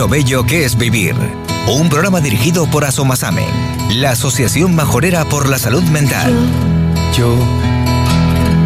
[0.00, 1.14] Lo bello que es vivir.
[1.68, 3.44] Un programa dirigido por Asomasame,
[3.90, 6.34] la Asociación Majorera por la Salud Mental.
[7.14, 7.36] Yo,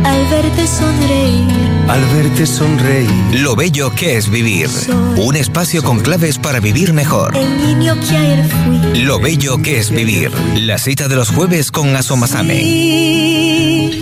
[0.04, 1.50] al verte sonreír,
[1.88, 4.70] al verte sonreír, Lo bello que es vivir.
[5.16, 7.36] Un espacio con claves para vivir mejor.
[7.36, 9.02] el niño que ayer fui.
[9.02, 10.30] Lo bello que es vivir.
[10.54, 12.62] La cita de los jueves con Asomasame.
[12.62, 14.00] Y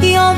[0.00, 0.32] yo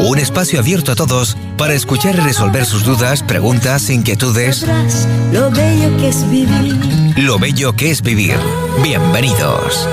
[0.00, 4.64] Un espacio abierto a todos para escuchar y resolver sus dudas, preguntas, inquietudes.
[5.32, 7.14] Lo bello que es vivir.
[7.16, 8.36] Lo bello que es vivir.
[8.82, 9.88] Bienvenidos.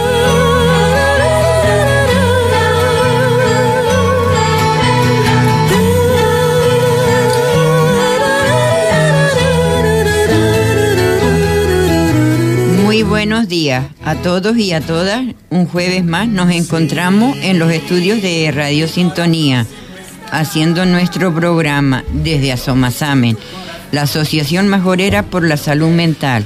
[13.07, 15.23] Buenos días a todos y a todas.
[15.49, 19.65] Un jueves más nos encontramos en los estudios de Radio Sintonía,
[20.31, 23.37] haciendo nuestro programa desde Asomasamen,
[23.91, 26.45] la Asociación Majorera por la Salud Mental.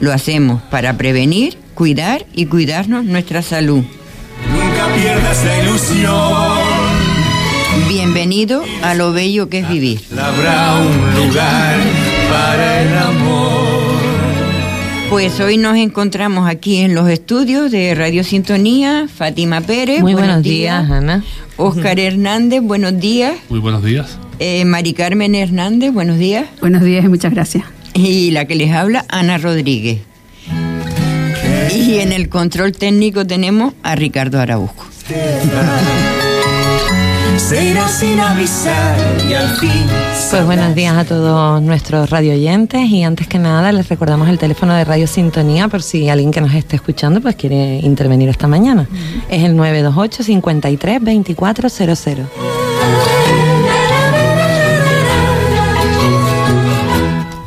[0.00, 3.84] Lo hacemos para prevenir, cuidar y cuidarnos nuestra salud.
[4.50, 6.86] nunca pierdas la ilusión.
[7.88, 10.00] Bienvenido a lo bello que es vivir.
[10.12, 11.76] Habrá un lugar
[12.30, 13.75] para el amor.
[15.08, 20.00] Pues hoy nos encontramos aquí en los estudios de Radio Sintonía, Fátima Pérez.
[20.00, 21.22] Muy buenos días, Ana.
[21.56, 23.36] Oscar Hernández, buenos días.
[23.48, 24.18] Muy buenos días.
[24.40, 26.46] Eh, Mari Carmen Hernández, buenos días.
[26.60, 27.64] Buenos días y muchas gracias.
[27.94, 30.00] Y la que les habla, Ana Rodríguez.
[31.72, 34.86] Y en el control técnico tenemos a Ricardo Araújo.
[37.48, 38.98] Se irá sin avisar
[39.30, 39.86] y al fin.
[40.30, 44.36] Pues buenos días a todos nuestros radio oyentes y antes que nada les recordamos el
[44.36, 48.48] teléfono de Radio Sintonía por si alguien que nos esté escuchando pues quiere intervenir esta
[48.48, 48.88] mañana.
[49.30, 52.26] Es el 928 53 2400.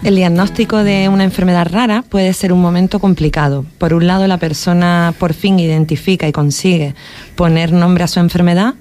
[0.09, 3.66] El diagnóstico de una enfermedad rara puede ser un momento complicado.
[3.78, 6.95] Por un lado, la persona por fin identifica y consigue
[7.35, 8.74] poner nombre a su enfermedad,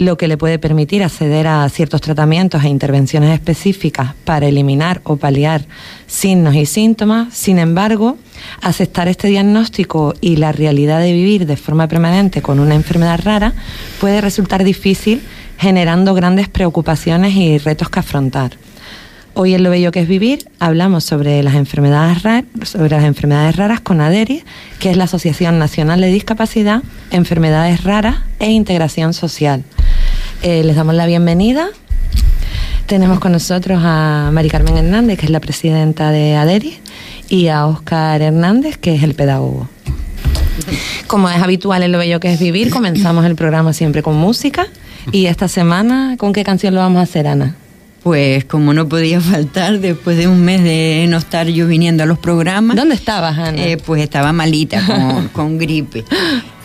[0.00, 5.16] lo que le puede permitir acceder a ciertos tratamientos e intervenciones específicas para eliminar o
[5.16, 5.64] paliar
[6.06, 7.34] signos y síntomas.
[7.34, 8.16] Sin embargo,
[8.62, 13.52] aceptar este diagnóstico y la realidad de vivir de forma permanente con una enfermedad rara
[14.00, 15.20] puede resultar difícil,
[15.58, 18.52] generando grandes preocupaciones y retos que afrontar.
[19.32, 23.54] Hoy en Lo Bello que es Vivir hablamos sobre las enfermedades, ra- sobre las enfermedades
[23.56, 24.42] raras con ADERI,
[24.80, 29.62] que es la Asociación Nacional de Discapacidad, Enfermedades Raras e Integración Social.
[30.42, 31.68] Eh, les damos la bienvenida.
[32.86, 36.78] Tenemos con nosotros a Mari Carmen Hernández, que es la presidenta de ADERI,
[37.28, 39.68] y a Óscar Hernández, que es el pedagogo.
[41.06, 44.66] Como es habitual en Lo Bello que es Vivir, comenzamos el programa siempre con música.
[45.12, 47.54] Y esta semana, ¿con qué canción lo vamos a hacer, Ana?
[48.02, 52.06] Pues como no podía faltar, después de un mes de no estar yo viniendo a
[52.06, 53.58] los programas, ¿Dónde estabas, Ana?
[53.62, 56.04] eh, pues estaba malita con, con gripe.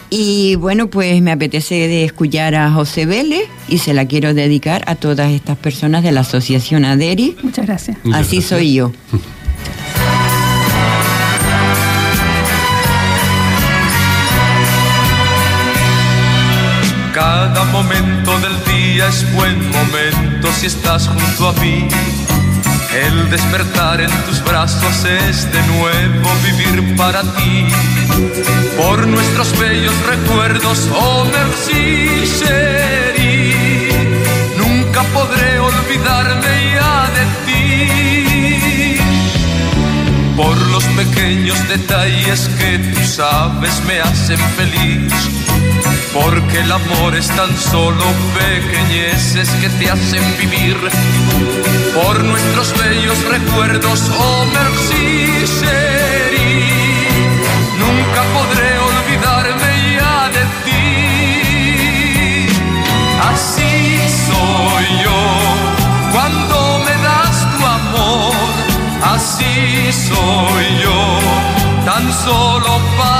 [0.10, 4.84] Y bueno, pues me apetece de escuchar a José Vélez y se la quiero dedicar
[4.88, 7.38] a todas estas personas de la Asociación ADERI.
[7.44, 7.98] Muchas gracias.
[8.04, 8.50] Muchas Así gracias.
[8.50, 8.92] soy yo.
[17.14, 21.88] Cada momento del día es buen momento si estás junto a mí.
[22.96, 27.68] El despertar en tus brazos es de nuevo vivir para ti.
[28.78, 33.90] Por nuestros bellos recuerdos, oh merci chérie.
[34.58, 37.45] Nunca podré olvidarme ya de.
[40.96, 45.14] Pequeños detalles que tú sabes me hacen feliz.
[46.14, 50.78] Porque el amor es tan solo pequeñeces que te hacen vivir.
[51.94, 56.25] Por nuestros bellos recuerdos, oh merci
[69.96, 71.20] soy yo,
[71.86, 73.15] tan solo para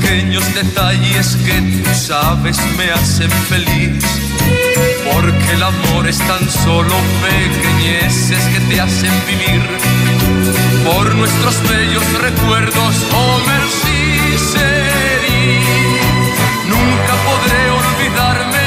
[0.00, 4.04] pequeños detalles que tú sabes me hacen feliz.
[5.12, 9.62] Porque el amor es tan solo pequeñeces que te hacen vivir.
[10.84, 14.02] Por nuestros bellos recuerdos, oh merci,
[16.68, 18.61] Nunca podré olvidarme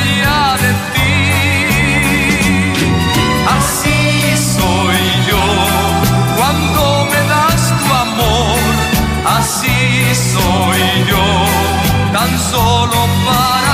[10.05, 11.25] Así soy yo,
[12.13, 13.64] tan solo para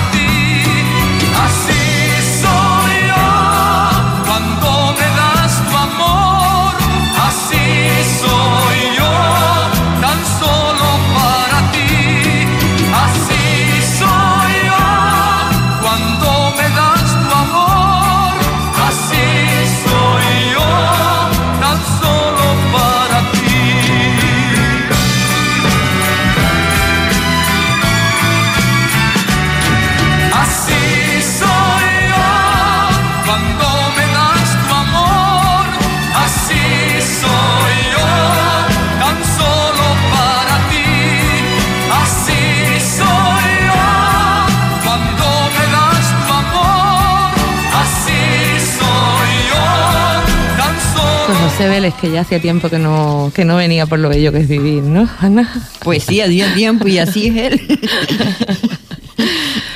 [51.63, 51.69] ti.
[51.69, 54.47] Vélez, que ya hacía tiempo que no, que no venía por lo bello que es
[54.47, 55.49] vivir, ¿no, Ana?
[55.83, 57.79] Pues sí, hacía tiempo y así es él.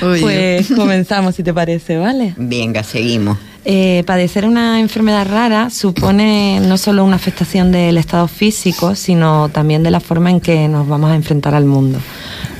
[0.00, 2.34] pues comenzamos, si te parece, ¿vale?
[2.36, 3.38] Venga, seguimos.
[3.64, 9.82] Eh, padecer una enfermedad rara supone no solo una afectación del estado físico, sino también
[9.82, 11.98] de la forma en que nos vamos a enfrentar al mundo.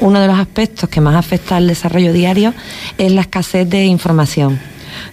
[0.00, 2.52] Uno de los aspectos que más afecta al desarrollo diario
[2.98, 4.58] es la escasez de información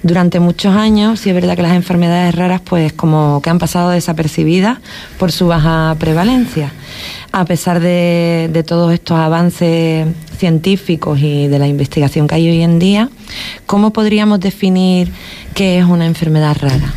[0.02, 3.90] durante muchos años, sí es verdad que las enfermedades raras, pues como que han pasado
[3.90, 4.80] desapercibidas
[5.18, 6.72] por su baja prevalencia.
[7.32, 10.08] A pesar de, todos estos avances
[10.38, 13.10] científicos y de la investigación que hay hoy en día,
[13.66, 15.12] ¿cómo podríamos definir
[15.56, 16.94] qué es una enfermedad rara?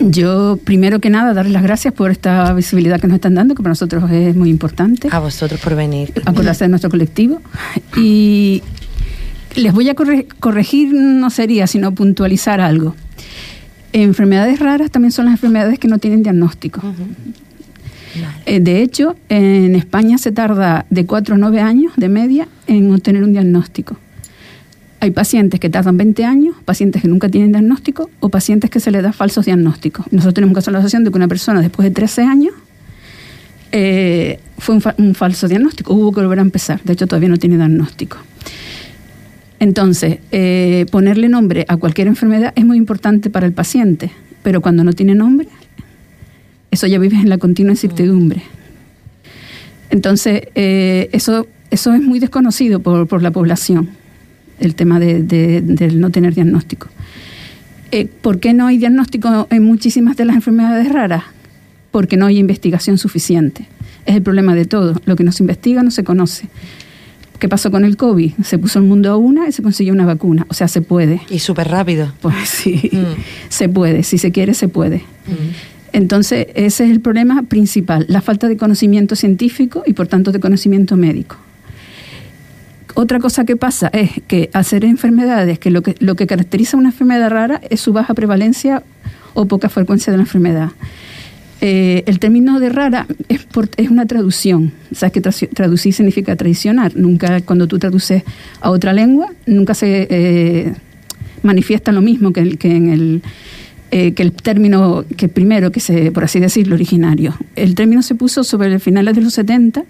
[0.00, 3.62] Yo, primero que nada, darles las gracias por esta visibilidad que nos están dando, que
[3.62, 5.08] para nosotros es muy importante.
[5.10, 6.12] A vosotros por venir.
[6.26, 7.40] Acordarse de nuestro colectivo.
[7.96, 8.62] Y
[9.56, 12.94] les voy a corregir, no sería, sino puntualizar algo.
[13.92, 16.82] Enfermedades raras también son las enfermedades que no tienen diagnóstico.
[18.46, 22.92] Eh, de hecho, en España se tarda de 4 a 9 años de media en
[22.92, 23.96] obtener un diagnóstico.
[25.00, 28.90] Hay pacientes que tardan 20 años, pacientes que nunca tienen diagnóstico o pacientes que se
[28.90, 30.06] les da falsos diagnósticos.
[30.10, 32.54] Nosotros tenemos caso de la asociación de que una persona después de 13 años
[33.70, 36.80] eh, fue un, un, falso diagnóstico, hubo que volver a empezar.
[36.84, 38.18] De hecho, todavía no tiene diagnóstico.
[39.64, 44.10] Entonces, eh, ponerle nombre a cualquier enfermedad es muy importante para el paciente,
[44.42, 45.48] pero cuando no tiene nombre,
[46.70, 48.42] eso ya vives en la continua incertidumbre.
[49.88, 53.88] Entonces, eh, eso, eso es muy desconocido por, la población,
[54.60, 55.62] el tema de,
[55.94, 56.88] no tener diagnóstico.
[57.90, 61.24] Eh, ¿Por qué no hay diagnóstico en muchísimas de las enfermedades raras?
[61.90, 63.66] Porque no hay investigación suficiente.
[64.04, 65.00] Es el problema de todo.
[65.06, 66.50] Lo que no se investiga no se conoce.
[67.44, 68.32] ¿Qué pasó con el COVID?
[68.42, 70.46] Se puso el mundo a una y se consiguió una vacuna.
[70.48, 71.20] O sea, se puede.
[71.28, 72.10] Y súper rápido.
[72.22, 73.20] Pues sí, mm.
[73.50, 74.02] se puede.
[74.02, 75.02] Si se quiere, se puede.
[75.26, 75.92] Mm.
[75.92, 80.40] Entonces, ese es el problema principal, la falta de conocimiento científico y por tanto de
[80.40, 81.36] conocimiento médico.
[82.94, 86.88] Otra cosa que pasa es que hacer enfermedades, que lo que, lo que caracteriza una
[86.88, 88.82] enfermedad rara es su baja prevalencia
[89.34, 90.70] o poca frecuencia de la enfermedad.
[91.60, 93.46] Eh, el término de rara es,
[93.76, 94.72] es una traducción.
[94.92, 96.96] Sabes que traducir significa tradicionar.
[96.96, 98.22] Nunca, cuando tú traduces
[98.60, 100.74] a otra lengua, nunca se eh,
[101.42, 103.22] manifiesta lo mismo que, el, que en el
[103.96, 107.36] eh, que el término que primero, que se, por así decirlo, originario.
[107.54, 109.84] El término se puso sobre finales de los 70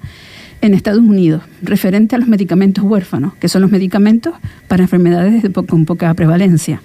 [0.60, 4.34] en Estados Unidos, referente a los medicamentos huérfanos, que son los medicamentos
[4.68, 6.82] para enfermedades con poca prevalencia.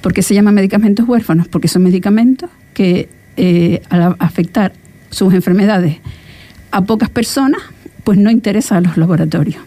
[0.00, 1.46] ¿Por qué se llaman medicamentos huérfanos?
[1.46, 3.08] Porque son medicamentos que
[3.42, 4.74] eh, al afectar
[5.08, 5.96] sus enfermedades
[6.72, 7.62] a pocas personas,
[8.04, 9.62] pues no interesa a los laboratorios.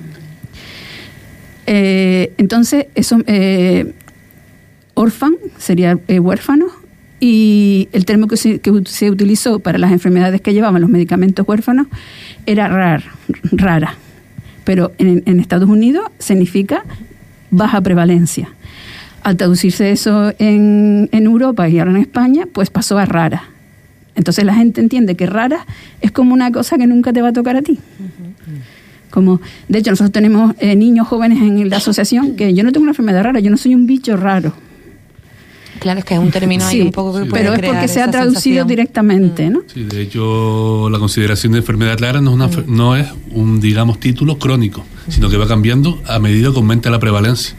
[1.65, 3.91] Eh, entonces, eso, eh,
[4.93, 6.67] orfan sería huérfano
[7.19, 11.87] y el término que se, utilizó para las enfermedades que llevaban los medicamentos huérfanos
[12.45, 13.03] era rar,
[13.51, 13.95] rara,
[14.65, 16.83] pero en, Estados Unidos significa
[17.49, 18.49] baja prevalencia.
[19.23, 23.52] Al traducirse eso en, en Europa y ahora en España, pues pasó a rara.
[24.15, 25.65] Entonces la gente entiende que rara
[26.01, 27.79] es como una cosa que nunca te va a tocar a ti.
[29.09, 32.83] Como, de hecho, nosotros tenemos eh, niños jóvenes en la asociación que yo no tengo
[32.83, 34.53] una enfermedad rara, yo no soy un bicho raro.
[35.79, 38.09] Claro, es que es un término ahí un poco que Pero es porque se ha
[38.09, 39.63] traducido directamente, ¿no?
[39.71, 44.39] Sí, de hecho, la consideración de enfermedad rara no es, no es un, digamos, título
[44.39, 47.55] crónico sino que va cambiando a medida que aumenta la prevalencia.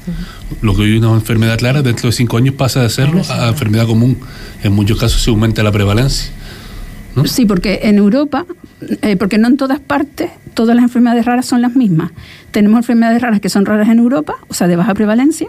[0.62, 3.48] Lo que hoy es una enfermedad clara, dentro de cinco años pasa de serlo a
[3.48, 4.18] enfermedad común.
[4.62, 6.30] En muchos casos se aumenta la prevalencia.
[7.24, 8.44] Sí, porque en Europa,
[9.02, 12.10] eh, porque no en todas partes, todas las enfermedades raras son las mismas.
[12.50, 15.48] Tenemos enfermedades raras que son raras en Europa, o sea, de baja prevalencia,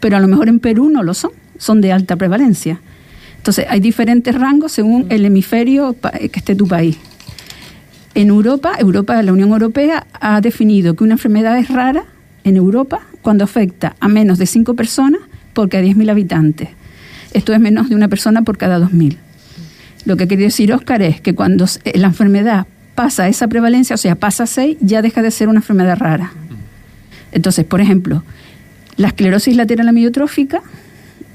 [0.00, 2.80] pero a lo mejor en Perú no lo son, son de alta prevalencia.
[3.38, 6.98] Entonces, hay diferentes rangos según el hemisferio que esté tu país.
[8.14, 12.04] En Europa, Europa, la Unión Europea ha definido que una enfermedad es rara
[12.44, 15.20] en Europa cuando afecta a menos de 5 personas
[15.52, 16.68] por cada 10.000 habitantes.
[17.32, 19.16] Esto es menos de una persona por cada 2.000.
[20.06, 24.14] Lo que quería decir Oscar es que cuando la enfermedad pasa esa prevalencia, o sea,
[24.14, 26.32] pasa a 6, ya deja de ser una enfermedad rara.
[27.32, 28.22] Entonces, por ejemplo,
[28.96, 30.62] la esclerosis lateral amiotrófica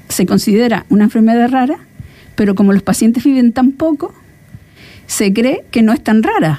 [0.08, 1.78] se considera una enfermedad rara,
[2.34, 4.14] pero como los pacientes viven tan poco,
[5.06, 6.58] se cree que no es tan rara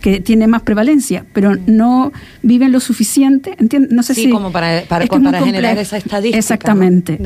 [0.00, 3.92] que tiene más prevalencia, pero no viven lo suficiente, ¿entiendes?
[3.92, 5.06] No sé sí, si como para, para,
[5.44, 6.38] generar esa estadística.
[6.38, 7.18] Exactamente.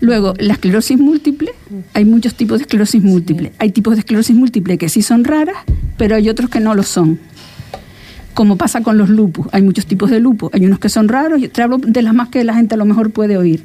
[0.00, 1.50] Luego, la esclerosis múltiple,
[1.94, 3.52] hay muchos tipos de esclerosis múltiple.
[3.58, 5.56] Hay tipos de esclerosis múltiple que sí son raras,
[5.96, 7.18] pero hay otros que no lo son.
[8.34, 11.42] Como pasa con los lupus, hay muchos tipos de lupus, hay unos que son raros,
[11.42, 13.62] y te hablo de las más que la gente a lo mejor puede oír.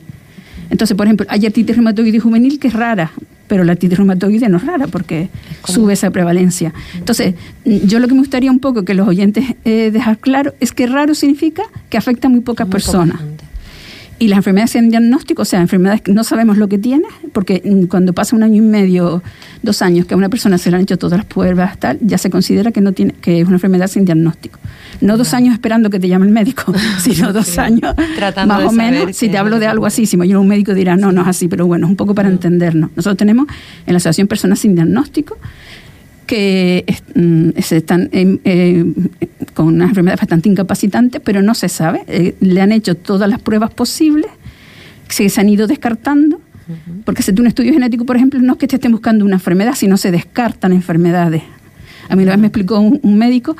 [0.70, 3.12] Entonces, por ejemplo, hay artritis reumatoide juvenil que es rara,
[3.48, 5.30] pero la artritis reumatoide no es rara porque
[5.66, 6.74] sube esa prevalencia.
[6.96, 10.72] Entonces, yo lo que me gustaría un poco que los oyentes eh, dejar claro es
[10.74, 13.20] que raro significa que afecta a muy pocas personas.
[14.20, 17.62] Y las enfermedades sin diagnóstico, o sea, enfermedades que no sabemos lo que tiene, porque
[17.64, 19.22] mm, cuando pasa un año y medio,
[19.62, 22.18] dos años, que a una persona se le han hecho todas las pruebas, tal, ya
[22.18, 24.60] se considera que no tiene, que es una enfermedad sin diagnóstico.
[25.02, 28.72] No dos años esperando que te llame el médico, sino dos años Tratando más o
[28.72, 29.16] menos.
[29.16, 31.48] Si te hablo de algo así, si yo un médico dirá, no, no es así,
[31.48, 32.90] pero bueno, es un poco para entendernos.
[32.96, 33.48] Nosotros tenemos
[33.86, 35.38] en la Asociación Personas sin Diagnóstico
[36.28, 38.86] que mm, se están eh,
[39.56, 42.04] con una enfermedad bastante incapacitante, pero no se sabe.
[42.08, 44.30] Eh, le han hecho todas las pruebas posibles,
[45.08, 46.40] se, se han ido descartando,
[47.06, 49.36] porque si tú un estudio genético, por ejemplo, no es que te estén buscando una
[49.36, 51.42] enfermedad, sino se descartan enfermedades.
[52.10, 53.56] A mí una vez me explicó un, médico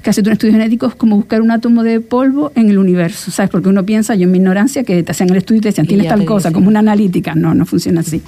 [0.00, 3.32] que hacer un estudio genético es como buscar un átomo de polvo en el universo,
[3.32, 3.50] ¿sabes?
[3.50, 5.88] Porque uno piensa, yo en mi ignorancia, que te hacían el estudio y te decían,
[5.88, 7.34] tienes tal cosa, como una analítica.
[7.34, 8.22] No, no funciona así.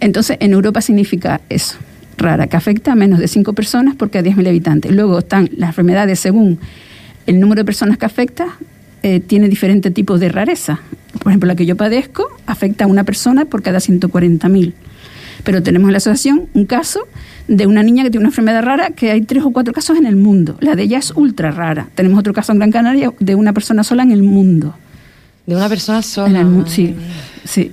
[0.00, 1.78] Entonces, en Europa significa eso
[2.22, 4.92] rara, que afecta a menos de 5 personas por cada 10.000 habitantes.
[4.92, 6.58] Luego están las enfermedades según
[7.26, 8.46] el número de personas que afecta,
[9.02, 10.80] eh, tiene diferentes tipos de rareza.
[11.22, 14.72] Por ejemplo, la que yo padezco afecta a una persona por cada 140.000.
[15.44, 17.00] Pero tenemos en la asociación un caso
[17.48, 20.06] de una niña que tiene una enfermedad rara, que hay tres o cuatro casos en
[20.06, 20.56] el mundo.
[20.60, 21.88] La de ella es ultra rara.
[21.94, 24.74] Tenemos otro caso en Gran Canaria de una persona sola en el mundo.
[25.46, 26.40] De una persona sola.
[26.40, 26.94] En el, sí,
[27.44, 27.72] sí.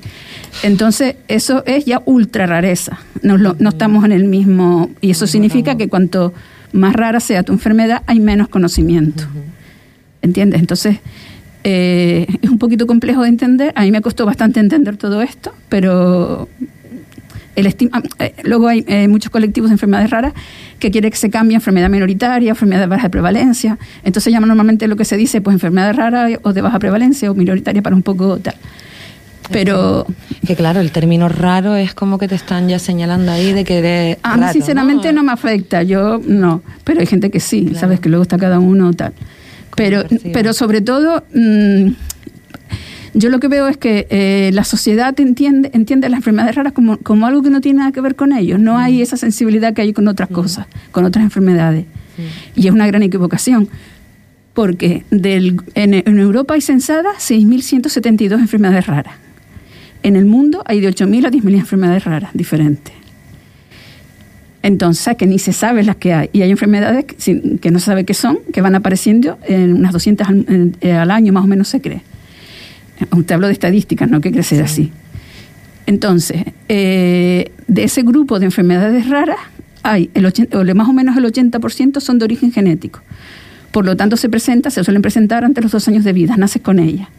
[0.63, 2.99] Entonces, eso es ya ultra rareza.
[3.21, 4.89] No, no estamos en el mismo.
[5.01, 6.33] Y eso significa que cuanto
[6.73, 9.23] más rara sea tu enfermedad, hay menos conocimiento.
[10.21, 10.59] ¿Entiendes?
[10.59, 10.97] Entonces,
[11.63, 13.73] eh, es un poquito complejo de entender.
[13.75, 16.49] A mí me costó bastante entender todo esto, pero
[17.55, 20.33] el estima, eh, luego hay eh, muchos colectivos de enfermedades raras
[20.79, 23.77] que quieren que se cambie enfermedad minoritaria, enfermedad de baja prevalencia.
[24.03, 27.35] Entonces llama normalmente lo que se dice, pues enfermedad rara o de baja prevalencia o
[27.35, 28.55] minoritaria para un poco tal.
[29.51, 30.05] Pero.
[30.45, 33.79] Que claro, el término raro es como que te están ya señalando ahí de que
[33.79, 34.17] eres.
[34.23, 35.23] A mí, sinceramente, ¿no?
[35.23, 35.83] me afecta.
[35.83, 36.61] Yo no.
[36.83, 37.99] Pero hay gente que sí, ¿sabes?
[37.99, 39.13] Que luego está cada uno tal.
[39.75, 40.03] Pero,
[40.33, 41.23] pero sobre todo.
[41.33, 41.89] Mm,
[43.15, 46.97] yo lo que veo es que eh, la sociedad entiende, entiende las enfermedades raras como,
[46.97, 48.59] como, algo que no tiene nada que ver con ellos.
[48.59, 51.85] No hay esa sensibilidad que hay con otras cosas, con otras enfermedades.
[52.55, 53.67] Y es una gran equivocación
[54.53, 59.13] porque del, en, en, Europa hay censadas 6.172 enfermedades raras.
[60.03, 62.93] En el mundo hay de 8.000 a 10.000 enfermedades raras diferentes.
[64.61, 66.29] Entonces, que ni se sabe las que hay.
[66.33, 70.27] Y hay enfermedades que, no se sabe qué son, que van apareciendo en unas 200
[70.81, 72.01] eh, al, año, más o menos se cree.
[73.25, 74.91] Te hablo de estadísticas, no que crecer así.
[75.85, 79.39] Entonces, eh, de ese grupo de enfermedades raras,
[79.81, 83.01] hay el 80, o más o menos el 80% son de origen genético.
[83.71, 86.61] Por lo tanto, se presenta, se suelen presentar antes los dos años de vida, naces
[86.61, 87.09] con ella.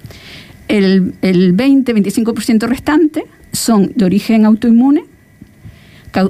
[0.70, 1.14] El,
[1.56, 5.04] 20-25% restante son de origen autoinmune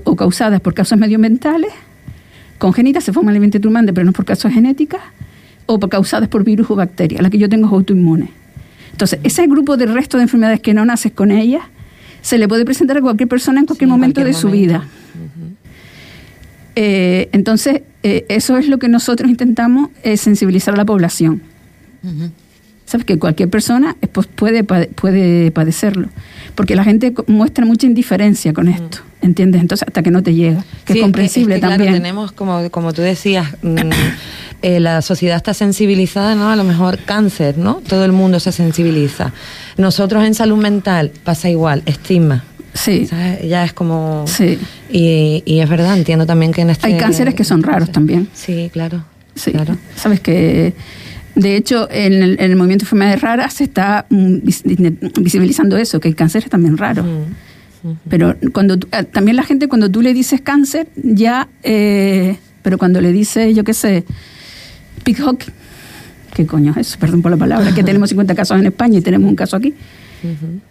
[0.04, 1.73] o causadas por causas medioambientales,
[2.59, 5.00] congénitas, se forman el vientre humano, pero no por causas genéticas,
[5.66, 7.23] o por causadas por virus o bacterias.
[7.23, 8.30] La que yo tengo es autoinmune.
[8.92, 11.62] Entonces, ese grupo del resto de enfermedades que no naces con ellas,
[12.23, 14.85] se le puede presentar a cualquier persona en cualquier momento de su vida.
[16.76, 21.42] Eh, entonces, eh, eso es lo que nosotros intentamos eh, sensibilizar a la población.
[22.90, 23.06] ¿Sabes?
[23.06, 23.97] Que cualquier persona
[24.35, 26.09] puede, puede padecerlo.
[26.56, 29.61] Porque la gente muestra mucha indiferencia con esto, ¿entiendes?
[29.61, 31.92] Entonces, hasta que no te llega, que es comprensible también.
[31.92, 33.76] tenemos, como, como tú decías, mm,
[34.62, 36.50] eh, la sociedad está sensibilizada, ¿no?
[36.50, 37.75] A lo mejor cáncer, ¿no?
[37.75, 39.32] Todo el mundo se sensibiliza.
[39.76, 42.42] Nosotros en salud mental pasa igual, estigma.
[42.75, 43.06] Sí.
[43.06, 43.49] ¿sabes?
[43.49, 44.25] Ya es como...
[44.26, 44.59] Sí.
[44.90, 46.88] Y, y es verdad, entiendo también que en este...
[46.88, 48.28] Hay cánceres que son raros también.
[48.35, 49.04] Sí, claro.
[49.37, 49.52] Sí.
[49.52, 49.76] Claro.
[49.94, 50.75] Sabes que,
[51.34, 54.62] de hecho, en el, en el movimiento de enfermedades raras se está mm, vis-
[55.20, 57.04] visibilizando eso, que el cáncer es también raro.
[58.10, 63.00] Pero cuando ah, también la gente cuando tú le dices cáncer, ya, eh, pero cuando
[63.00, 64.04] le dices, yo qué sé,
[65.02, 65.44] pickhock,
[66.34, 66.99] ¿qué coño es eso?
[66.99, 69.75] Perdón por la palabra, que tenemos 50 casos en España y tenemos un caso aquí.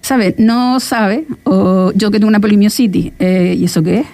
[0.02, 0.36] ¿Sabe?
[0.38, 4.08] No sabe, o yo que tengo una polimiositis, eh, ¿y eso qué es?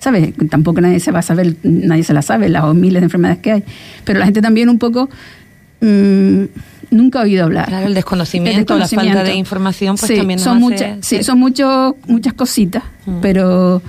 [0.00, 0.34] ¿Sabes?
[0.50, 3.52] Tampoco nadie se va a saber, nadie se la sabe, las miles de enfermedades que
[3.52, 3.62] hay.
[4.04, 5.08] Pero la gente también un poco
[5.86, 6.44] mm,
[6.90, 7.66] nunca ha oído hablar.
[7.68, 9.12] Claro, el desconocimiento, El desconocimiento.
[9.14, 12.32] la falta de información, pues Sí, también nos son hace muchas, sí, son mucho, muchas
[12.34, 13.20] cositas, Mm.
[13.20, 13.82] pero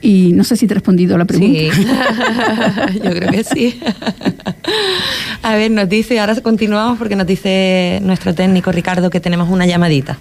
[0.00, 1.58] y no sé si te he respondido a la pregunta.
[1.74, 3.80] Sí, yo creo que sí.
[5.42, 9.66] A ver, nos dice, ahora continuamos porque nos dice nuestro técnico Ricardo que tenemos una
[9.66, 10.18] llamadita.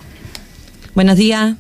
[0.96, 1.56] Buenos días.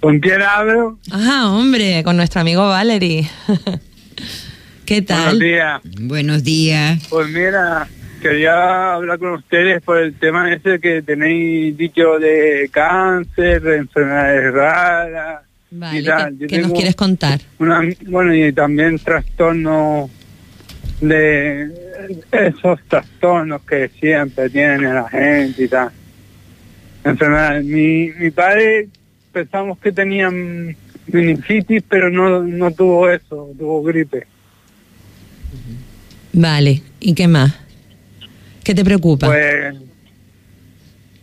[0.00, 0.98] ¿Con quién hablo?
[1.10, 3.26] Ajá, hombre, con nuestro amigo Valery.
[4.86, 5.38] ¿Qué Buenos tal?
[5.40, 5.80] días.
[6.00, 7.06] Buenos días.
[7.10, 7.88] Pues mira,
[8.22, 14.52] quería hablar con ustedes por el tema ese que tenéis dicho de cáncer, de enfermedades
[14.54, 15.42] raras.
[15.72, 16.36] Vale, y tal.
[16.48, 17.40] ¿qué, nos quieres contar?
[17.58, 20.08] una- bueno, y también trastornos
[21.00, 21.68] de
[22.30, 25.90] esos trastornos que siempre tiene la gente y tal.
[27.04, 27.64] Enfermedades.
[27.64, 28.88] Mi, mi padre
[29.32, 30.30] pensamos que tenía
[31.08, 34.26] meningitis, pero no, no tuvo eso, tuvo gripe.
[36.32, 37.54] Vale, ¿y qué más?
[38.62, 39.26] ¿Qué te preocupa?
[39.28, 39.74] Pues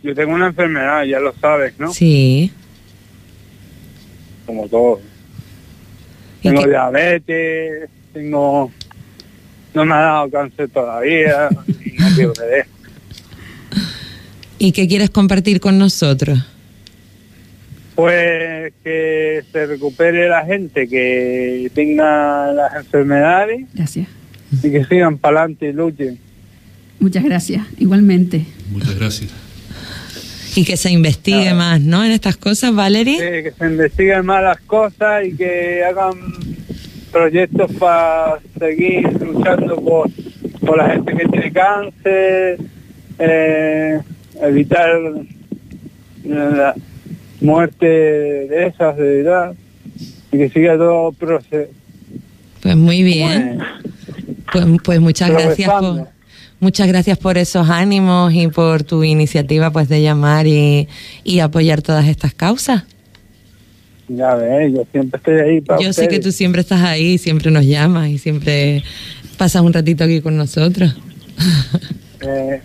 [0.02, 1.92] yo tengo una enfermedad, ya lo sabes, ¿no?
[1.92, 2.50] Sí.
[4.46, 5.00] Como todo.
[6.42, 8.70] ¿Y Tengo qué- diabetes, tengo...
[9.72, 11.48] No me ha dado cáncer todavía,
[11.84, 12.64] y no quiero que dé.
[14.58, 16.38] ¿Y qué quieres compartir con nosotros?
[17.94, 24.08] Pues que se recupere la gente que tenga las enfermedades Gracias.
[24.62, 26.18] Y que sigan para adelante y luchen.
[27.00, 27.66] Muchas gracias.
[27.78, 28.44] Igualmente.
[28.70, 29.30] Muchas gracias.
[30.56, 32.04] Y que se investigue más, ¿no?
[32.04, 33.14] En estas cosas, Valery.
[33.16, 36.14] Sí, que se investiguen más las cosas y que hagan
[37.10, 40.10] proyectos para seguir luchando por,
[40.60, 42.58] por la gente que tiene cáncer,
[43.18, 44.00] eh,
[44.42, 44.88] evitar
[46.24, 46.74] la
[47.40, 49.54] muerte de esas, de edad,
[50.32, 51.70] y que siga todo proceso.
[52.62, 53.58] Pues muy bien.
[54.52, 56.08] Pues, pues muchas gracias por,
[56.60, 60.88] muchas gracias por esos ánimos y por tu iniciativa pues de llamar y,
[61.24, 62.84] y apoyar todas estas causas.
[64.08, 67.50] Ya ves, yo siempre estoy ahí para Yo sé que tú siempre estás ahí, siempre
[67.50, 68.82] nos llamas y siempre
[69.38, 70.96] pasas un ratito aquí con nosotros.
[72.26, 72.58] Eh,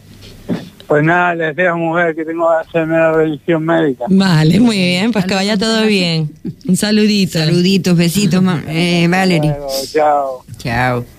[0.88, 4.06] pues nada, les dejo mujer que tengo que hacerme la revisión médica.
[4.08, 6.32] Vale, muy bien, pues que vaya todo bien.
[6.66, 7.40] Un saludito.
[7.40, 9.50] Saluditos, besitos, eh, Valery.
[9.50, 10.46] Luego, chao.
[10.58, 11.19] Chao.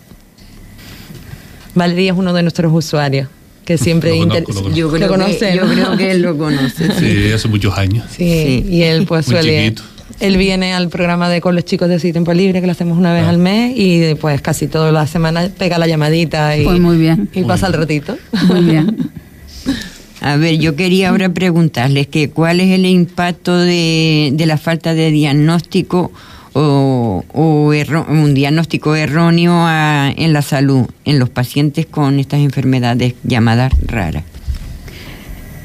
[1.74, 3.28] Valery es uno de nuestros usuarios
[3.64, 4.76] que siempre Lo conozco, inter- lo conozco.
[4.78, 6.87] Yo creo, conoce, que, yo creo que él lo conoce.
[6.98, 7.24] sí.
[7.26, 8.04] Sí, hace muchos años.
[8.16, 9.64] Sí, y él pues Muy suele...
[9.64, 9.83] chiquito.
[10.18, 12.98] Él viene al programa de con los chicos de Sí Tiempo Libre, que lo hacemos
[12.98, 13.30] una vez Ah.
[13.30, 17.30] al mes, y pues casi todas las semanas pega la llamadita y, Pues muy bien.
[17.33, 18.18] y pasa el ratito.
[18.48, 18.96] Muy bien.
[20.20, 24.92] A ver, yo quería ahora preguntarles que cuál es el impacto de, de la falta
[24.94, 26.12] de diagnóstico
[26.53, 32.41] o, o erro- un diagnóstico erróneo a- en la salud, en los pacientes con estas
[32.41, 34.25] enfermedades llamadas raras.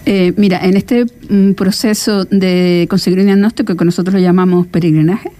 [0.08, 5.32] Eh, mira, en este mm, proceso de conseguir un diagnóstico que nosotros lo llamamos peregrinaje,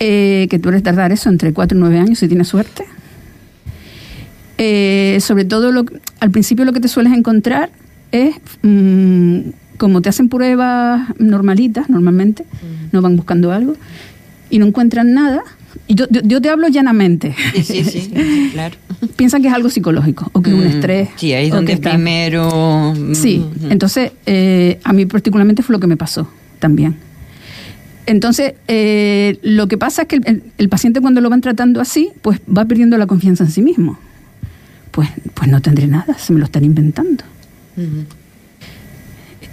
[0.00, 2.84] eh, que puedes tardar eso entre 4 y 9 años si tienes suerte.
[4.58, 5.84] Eh, sobre todo, lo,
[6.20, 7.70] al principio lo que te sueles encontrar
[8.10, 9.38] es, mm,
[9.76, 12.44] como te hacen pruebas normalitas, normalmente,
[12.90, 13.74] no van buscando algo,
[14.50, 15.42] y no encuentran nada.
[15.86, 17.34] Y yo, yo- yo te hablo llanamente.
[17.54, 18.10] Sí, sí, sí,
[18.52, 18.76] claro.
[19.16, 21.08] Piensan que es algo psicológico, o que es un Mm, estrés.
[21.16, 21.92] Sí, ahí es donde tal.
[21.94, 22.94] primero...
[22.96, 26.96] mm, Sí, entonces eh, a mí particularmente fue lo que me pasó también.
[28.06, 31.80] Entonces, eh, lo que pasa es que el, el- el paciente cuando lo van tratando
[31.80, 33.98] así, pues va perdiendo la confianza en sí mismo.
[34.90, 37.22] Pues, pues no tendré nada, se me lo están inventando.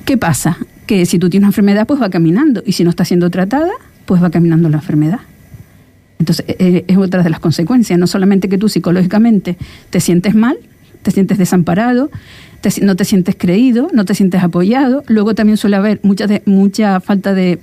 [0.06, 0.58] ¿Qué pasa?
[0.88, 2.64] Que si tú tienes una enfermedad, pues va caminando.
[2.66, 3.72] Y si no está siendo tratada,
[4.06, 5.20] pues va caminando la enfermedad.
[6.20, 8.00] Entonces, eh, es otra de las consecuencias.
[8.00, 9.58] No solamente que tú psicológicamente
[9.90, 10.58] te sientes mal,
[11.02, 12.10] te sientes desamparado,
[12.62, 15.04] te no te sientes creído, no te sientes apoyado.
[15.08, 17.60] Luego también suele haber mucha, de- mucha falta de,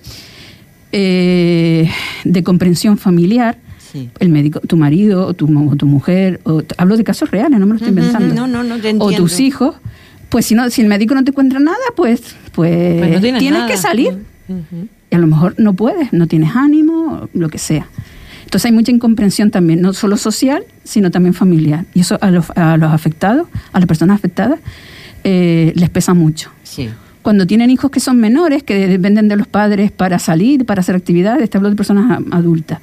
[0.92, 1.88] eh,
[2.24, 3.58] de comprensión familiar.
[4.20, 7.66] El médico, tu marido o tu, o tu mujer, o, hablo de casos reales, no
[7.66, 8.34] me lo estoy inventando.
[8.34, 9.74] no, no, no te O tus hijos,
[10.30, 13.76] pues si no, si el médico no te encuentra nada, pues, pues, Pues tienes que
[13.76, 14.16] salir.
[15.12, 17.86] Y a lo mejor no puedes, no tienes ánimo, lo que sea.
[18.44, 21.84] Entonces hay mucha incomprensión también, no solo social, sino también familiar.
[21.92, 24.58] Y eso a los, a los afectados, a las personas afectadas,
[25.22, 26.50] eh, les pesa mucho.
[26.62, 26.88] Sí.
[27.20, 30.96] Cuando tienen hijos que son menores, que dependen de los padres para salir, para hacer
[30.96, 32.78] actividades, te hablo de personas adultas,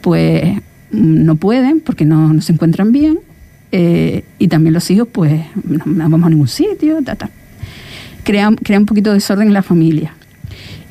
[0.00, 0.56] pues
[0.90, 3.20] mm, no pueden porque no, no se encuentran bien.
[3.70, 7.30] eh, y también los hijos, pues no, no vamos a ningún sitio, ta, ta.
[8.24, 10.14] Crea, crea un poquito de desorden en la familia.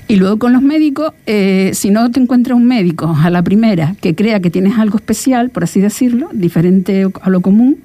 [0.09, 3.95] Y luego con los médicos, eh, si no te encuentras un médico a la primera
[4.01, 7.77] que crea que tienes algo especial, por así decirlo, diferente a lo común,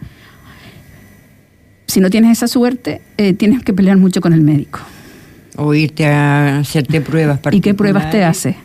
[1.87, 4.81] si no tienes esa suerte, eh, tienes que pelear mucho con el médico.
[5.57, 8.57] O irte a hacerte pruebas ¿Y qué pruebas te hace?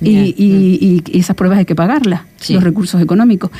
[0.00, 2.52] Y, y- y- y esas pruebas hay que pagarlas, Sí.
[2.52, 3.50] los recursos económicos.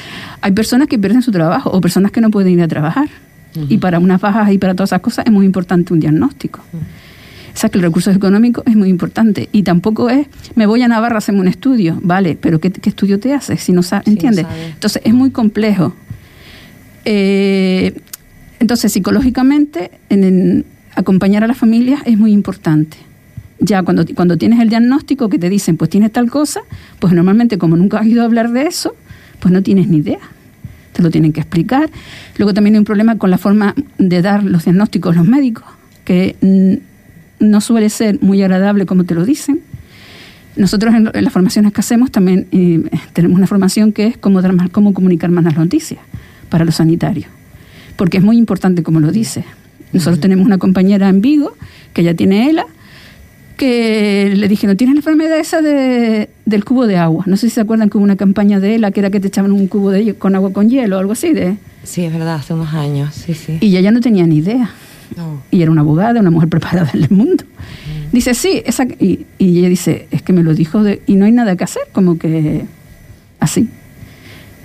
[0.42, 3.08] Hay personas que pierden su trabajo o personas que no pueden ir a trabajar.
[3.68, 6.60] Y para unas bajas y para todas esas cosas es muy importante un diagnóstico.
[7.54, 9.48] O sea que el recurso económico es muy importante.
[9.52, 12.88] Y tampoco es, me voy a Navarra a hacerme un estudio, vale, pero ¿qué, qué
[12.90, 13.60] estudio te haces?
[13.62, 14.46] Si no sabes, no ¿entiendes?
[14.74, 15.94] Entonces es muy complejo.
[17.04, 17.94] Eh,
[18.60, 20.64] entonces, psicológicamente, en- en
[20.96, 22.96] acompañar a las familias es muy importante.
[23.60, 26.60] Ya cuando, cuando tienes el diagnóstico que te dicen, pues tienes tal cosa,
[26.98, 28.94] pues normalmente como nunca has ido a hablar de eso,
[29.40, 30.18] pues no tienes ni idea.
[30.92, 31.90] Te lo tienen que explicar.
[32.38, 35.64] Luego también hay un problema con la forma de dar los diagnósticos los médicos,
[36.04, 36.93] que mm,
[37.50, 39.60] no suele ser muy agradable como te lo dicen.
[40.56, 44.40] Nosotros en, en las formaciones que hacemos también eh, tenemos una formación que es cómo,
[44.40, 46.00] dar más, cómo comunicar más las noticias
[46.48, 47.26] para los sanitarios,
[47.96, 49.44] porque es muy importante como lo dice.
[49.92, 51.56] Nosotros tenemos una compañera en Vigo
[51.92, 52.66] que ya tiene ELA,
[53.56, 57.24] que le dije, ¿no tienes la enfermedad esa de, del cubo de agua?
[57.26, 59.28] No sé si se acuerdan que hubo una campaña de ELA que era que te
[59.28, 61.32] echaban un cubo de con agua con hielo o algo así.
[61.32, 63.58] de Sí, es verdad, hace unos años, sí, sí.
[63.60, 64.70] Y ella ya no tenía ni idea.
[65.16, 65.42] No.
[65.50, 67.44] Y era una abogada, una mujer preparada en el mundo.
[68.12, 71.24] Dice, sí, esa, y, y ella dice, es que me lo dijo de, y no
[71.24, 72.64] hay nada que hacer, como que
[73.40, 73.68] así.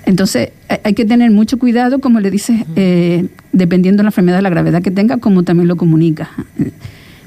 [0.06, 0.50] Entonces,
[0.84, 4.82] hay- que tener mucho cuidado, como le dices, eh, dependiendo de la enfermedad, la gravedad
[4.82, 6.30] que tenga, como también lo comunica.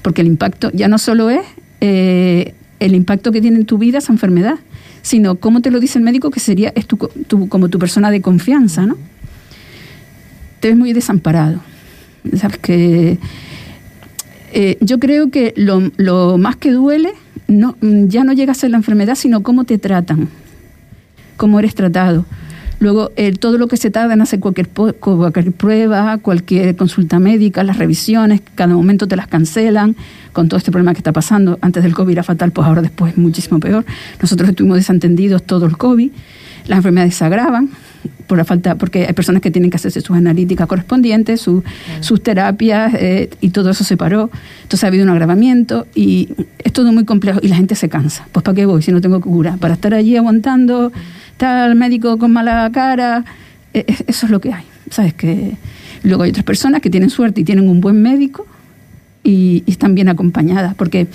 [0.02, 1.42] Porque el impacto ya no solo es
[1.80, 4.56] eh, el impacto que tiene en tu vida esa enfermedad,
[5.02, 6.96] sino cómo te lo dice el médico, que sería es tu,
[7.26, 8.96] tu- como tu persona de confianza, ¿no?
[10.60, 11.60] Te ves muy desamparado.
[12.36, 13.18] Sabes que
[14.52, 17.12] eh, yo creo que lo, lo más que duele
[17.48, 20.28] no, ya no llega a ser la enfermedad, sino cómo te tratan,
[21.36, 22.24] cómo eres tratado.
[22.82, 27.62] Luego, eh, todo lo que se tarda en hacer cualquier, cualquier prueba, cualquier consulta médica,
[27.62, 29.94] las revisiones, cada momento te las cancelan,
[30.32, 31.60] con todo este problema que está pasando.
[31.60, 33.84] Antes del COVID era fatal, pues ahora después es muchísimo peor.
[34.20, 36.10] Nosotros estuvimos desentendidos todo el COVID,
[36.66, 37.70] las enfermedades se agravan
[38.26, 41.62] por la falta, porque hay personas que tienen que hacerse sus analíticas correspondientes, su-
[42.00, 44.30] sus terapias, eh, y todo eso se paró.
[44.62, 48.26] Entonces ha habido un agravamiento y es todo muy complejo y la gente se cansa.
[48.32, 49.56] Pues ¿para qué voy si no tengo cura?
[49.58, 50.92] Para estar allí aguantando,
[51.38, 53.24] el médico con mala cara,
[53.74, 54.64] eh, eh, eso es lo que hay.
[54.90, 55.14] ¿Sabes?
[55.14, 55.56] Que
[56.02, 58.46] luego hay otras personas que tienen suerte y tienen un buen médico
[59.24, 61.06] y, y están bien acompañadas, porque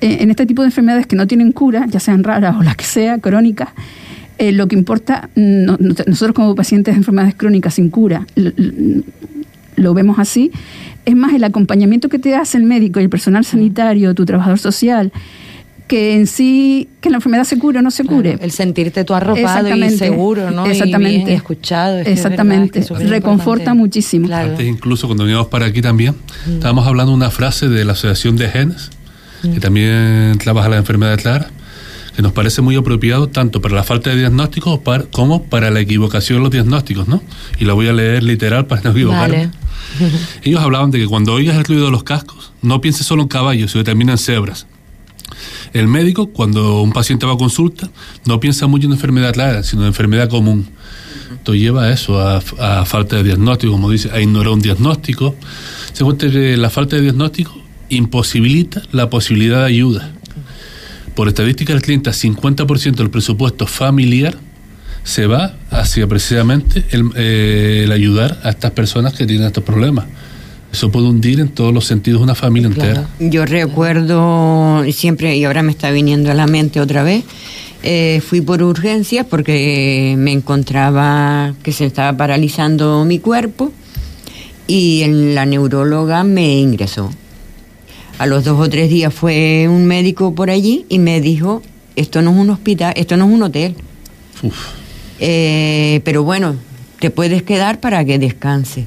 [0.00, 2.76] eh, en este tipo de enfermedades que no tienen cura, ya sean raras o las
[2.76, 3.68] que sean, crónicas,
[4.38, 8.26] eh, lo que importa, no- no- nosotros como pacientes de enfermedades crónicas sin cura,
[9.76, 10.50] lo vemos así,
[11.04, 14.58] es más el acompañamiento que te hace el médico y el personal sanitario, tu trabajador
[14.58, 15.12] social,
[15.86, 18.38] que en sí, que la enfermedad se cure o no se Claro, cure.
[18.40, 20.66] el sentirte tú arropado y seguro, ¿no?
[20.66, 21.24] Y Exactamente.
[21.26, 21.98] bien escuchado.
[22.00, 22.80] es Exactamente.
[22.80, 23.78] es que es Reconforta importante.
[23.78, 24.26] muchísimo.
[24.26, 24.50] Claro.
[24.50, 26.16] Antes incluso cuando veníamos para aquí también,
[26.48, 28.90] estábamos hablando de una frase de la Asociación de Genes,
[29.42, 31.50] que también trabaja la enfermedad clara,
[32.16, 35.80] que nos parece muy apropiado tanto para la falta de diagnóstico para- como para la
[35.80, 37.22] equivocación de los diagnósticos, ¿no?
[37.60, 39.50] Y la voy a leer literal para no equivocarme.
[40.42, 43.28] Ellos hablaban de que cuando oigas el ruido de los cascos, no pienses solo en
[43.28, 44.66] caballos, sino también en cebras.
[45.72, 47.90] El médico, cuando un paciente va a consulta,
[48.24, 50.66] no piensa mucho en enfermedad clara, sino en enfermedad común.
[51.34, 55.34] Esto lleva a eso, a, a falta de diagnóstico, como dice, a ignorar un diagnóstico.
[55.92, 60.12] Se cuenta que la falta de diagnóstico imposibilita la posibilidad de ayuda.
[61.16, 64.36] Por estadística del 30-50% del presupuesto familiar
[65.02, 70.04] se va hacia precisamente el, eh, el ayudar a estas personas que tienen estos problemas.
[70.70, 73.06] Eso puede hundir en todos los sentidos una familia Claro.
[73.16, 73.30] entera.
[73.30, 77.24] Yo recuerdo siempre, y ahora me está viniendo a la mente otra vez,
[77.82, 83.72] eh, fui por urgencias porque me encontraba que se estaba paralizando mi cuerpo
[84.66, 87.10] y la neuróloga me ingresó.
[88.18, 91.62] A los dos o tres días fue un médico por allí y me dijo,
[91.96, 93.74] esto no es un hospital, esto no es un hotel.
[94.42, 94.54] Uf,
[95.18, 96.56] Eh, pero bueno,
[96.98, 98.86] te puedes quedar para que descanse.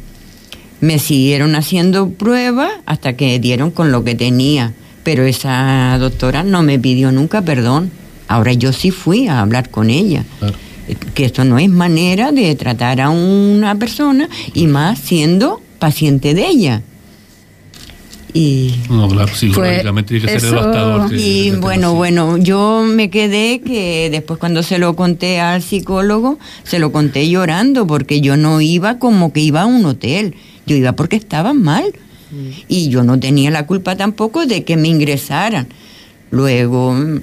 [0.82, 6.64] Me siguieron haciendo pruebas hasta que dieron con lo que tenía, pero esa doctora no
[6.64, 7.92] me pidió nunca perdón.
[8.28, 10.24] Ahora yo sí fui a hablar con ella.
[10.40, 10.56] Claro.
[10.88, 16.34] Eh, Que esto no es manera de tratar a una persona y más siendo paciente
[16.34, 16.82] de ella.
[18.34, 21.14] Y No, claro, psicológicamente tiene que ser devastador.
[21.14, 26.80] y bueno, bueno, yo me quedé que después cuando se lo conté al psicólogo, se
[26.80, 30.36] lo conté llorando porque yo no iba como que iba a un hotel,
[30.68, 31.86] yo iba porque estaba mal
[32.68, 35.68] y yo no tenía la culpa tampoco de que me ingresaran.
[36.30, 37.22] Luego mm,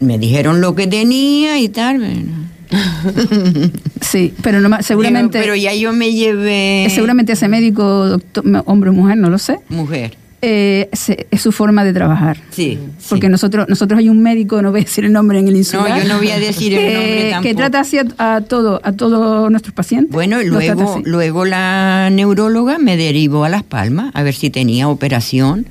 [0.00, 1.98] me dijeron lo que tenía y tal.
[1.98, 2.44] bueno.
[4.00, 8.90] Sí, pero no, seguramente, Digo, pero ya yo me llevé seguramente ese médico, doctor, hombre
[8.90, 10.16] o mujer, no lo sé, mujer.
[10.46, 12.36] Eh, se- es su forma de trabajar.
[12.50, 12.78] Sí.
[13.08, 13.30] Porque sí.
[13.30, 15.88] nosotros nosotros hay un médico, no voy a decir el nombre en el insular.
[15.88, 17.56] No, yo no voy a decir el que- nombre Que tampoco.
[17.56, 18.04] trata así a,
[18.36, 20.12] a todo, a todos nuestros pacientes.
[20.12, 24.88] Bueno, y luego, luego la neuróloga me derivó a Las Palmas a ver si tenía
[24.88, 25.66] operación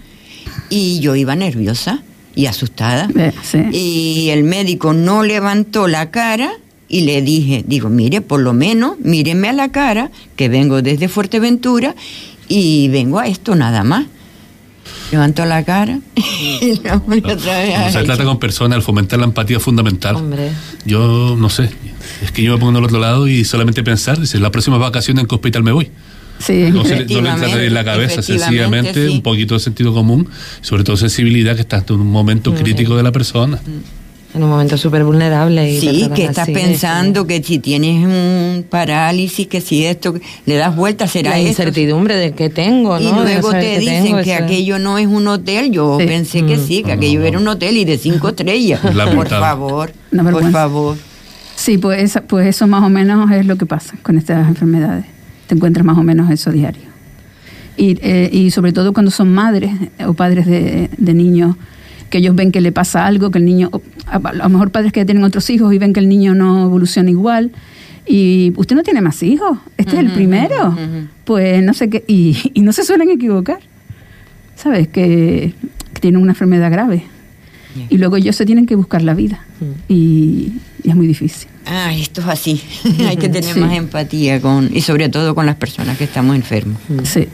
[0.69, 2.01] y yo iba nerviosa
[2.35, 3.07] y asustada.
[3.15, 3.59] Eh, sí.
[3.71, 6.51] Y el médico no levantó la cara
[6.89, 11.07] y le dije, digo, mire, por lo menos míreme a la cara, que vengo desde
[11.07, 11.95] Fuerteventura
[12.47, 14.05] y vengo a esto nada más.
[15.13, 19.19] Levantó la cara y la volvió otra vez Cuando se trata con personas, el fomentar
[19.19, 20.15] la empatía es fundamental.
[20.15, 20.49] Hombre.
[20.85, 21.69] Yo no sé,
[22.23, 25.21] es que yo me pongo al otro lado y solamente pensar, dice, las próximas vacaciones
[25.21, 25.91] en qué hospital me voy.
[26.39, 26.69] Sí.
[26.73, 29.13] No, se, no le entra en la cabeza, efectivamente, sencillamente sí.
[29.13, 30.27] un poquito de sentido común,
[30.61, 33.61] sobre todo sensibilidad que está en un momento crítico de la persona.
[34.35, 35.69] En un momento súper vulnerable.
[35.71, 40.15] Y Sí, que estás así, pensando que si tienes un parálisis, que si esto,
[40.47, 41.49] le das vuelta, será La esto.
[41.49, 43.17] incertidumbre de qué tengo, Y ¿no?
[43.17, 45.71] No luego te dicen tengo, que aquello no es un hotel.
[45.71, 46.07] Yo Sí.
[46.07, 46.67] pensé que Mm.
[46.67, 48.79] sí, que aquello era un hotel y de cinco estrellas.
[48.79, 50.97] Por favor, por favor.
[51.55, 55.05] Sí, pues, esa- pues eso más o menos es lo que pasa con estas enfermedades.
[55.45, 56.81] Te encuentras más o menos eso diario.
[57.77, 59.71] Y, eh, y sobre todo cuando son madres
[60.07, 61.55] o padres de, de niños,
[62.13, 63.71] que ellos ven que le pasa algo, que el niño,
[64.05, 66.65] a, lo mejor padres que ya tienen otros hijos y ven que el niño no
[66.65, 67.49] evoluciona igual.
[68.05, 70.77] Y usted no tiene más hijos, este es el primero.
[71.25, 73.61] Pues no sé qué, y, y no se suelen equivocar.
[74.55, 74.89] ¿Sabes?
[74.89, 75.55] Que,
[75.95, 77.03] que tienen una enfermedad grave.
[77.89, 79.43] Y luego ellos se tienen que buscar la vida.
[79.87, 81.47] Y, y es muy difícil.
[81.65, 82.61] Ah, esto es así.
[83.07, 83.59] Hay que tener Sí.
[83.59, 86.77] más empatía con y sobre todo con las personas que estamos enfermos.
[87.03, 87.27] Sí.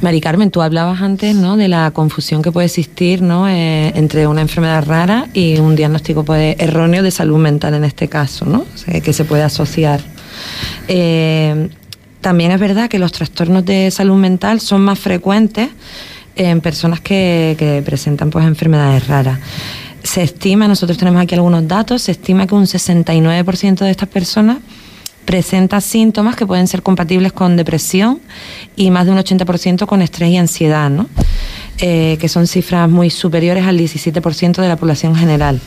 [0.00, 1.56] Mari Carmen, tú hablabas antes ¿no?
[1.56, 3.48] de la confusión que puede existir ¿no?
[3.48, 8.08] Eh, entre una enfermedad rara y un diagnóstico pues, erróneo de salud mental en este
[8.08, 8.58] caso, ¿no?
[8.60, 10.00] O sea, que se puede asociar.
[10.88, 11.68] Eh,
[12.20, 15.68] también es verdad que los trastornos de salud mental son más frecuentes
[16.36, 19.38] en personas que, que presentan pues, enfermedades raras.
[20.04, 24.58] Se estima, nosotros tenemos aquí algunos datos, se estima que un 69% de estas personas
[25.24, 28.20] presenta síntomas que pueden ser compatibles con depresión
[28.76, 31.08] y más de un 80% con estrés y ansiedad, ¿no?
[31.78, 35.60] Eh, que son cifras muy superiores al 17% de la población general.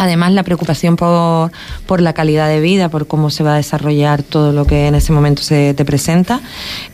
[0.00, 1.52] Además, la preocupación por,
[1.84, 4.94] por la calidad de vida, por cómo se va a desarrollar todo lo que en
[4.94, 6.40] ese momento se te presenta,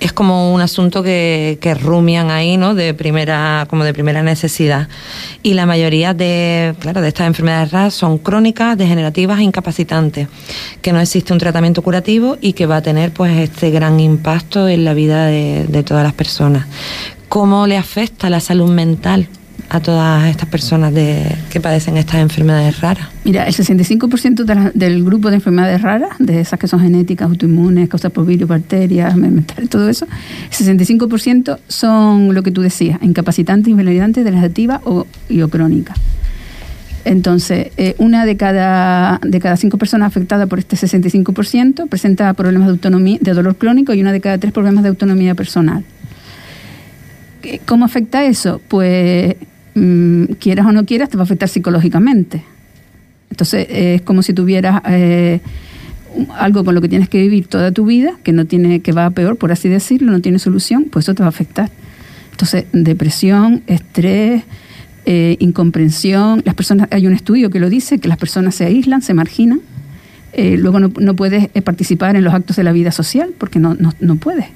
[0.00, 2.74] es como un asunto que, que rumian ahí, ¿no?
[2.74, 4.88] De primera, como de primera necesidad.
[5.44, 10.26] Y la mayoría de, claro, de estas enfermedades raras son crónicas, degenerativas e incapacitantes,
[10.82, 14.66] que no existe un tratamiento curativo y que va a tener pues este gran impacto
[14.66, 16.66] en la vida de, de todas las personas.
[17.28, 19.28] ¿Cómo le afecta la salud mental
[19.68, 23.08] a todas estas personas de, que padecen estas enfermedades raras?
[23.24, 27.28] Mira, el 65% de la- del grupo de enfermedades raras, de esas que son genéticas,
[27.28, 29.14] autoinmunes, causadas por virus, bacterias,
[29.68, 35.48] todo eso, el 65% son lo que tú decías, incapacitantes, invalidantes, degenerativas o, y o
[35.48, 35.98] crónicas.
[37.04, 42.66] Entonces, eh, una de cada, de cada cinco personas afectadas por este 65% presenta problemas
[42.66, 45.84] de autonomía, de dolor crónico y una de cada tres problemas de autonomía personal.
[47.42, 48.60] ¿Qué- ¿Cómo afecta eso?
[48.66, 49.36] Pues
[49.76, 52.42] mm, quieras o no quieras, te va a afectar psicológicamente.
[53.30, 55.40] Entonces eh, es como si tuvieras eh,
[56.36, 59.06] algo con lo que tienes que vivir toda tu vida, que no tiene, que va
[59.06, 61.70] a peor, por así decirlo, no tiene solución, pues eso te va a afectar.
[62.30, 64.42] Entonces, depresión, estrés,
[65.04, 66.42] eh, incomprensión.
[66.44, 69.60] Las personas, hay un estudio que lo dice, que las personas se aíslan, se marginan.
[70.36, 73.92] luego no, no puedes participar en los actos de la vida social porque no, no,
[74.00, 74.46] no puedes.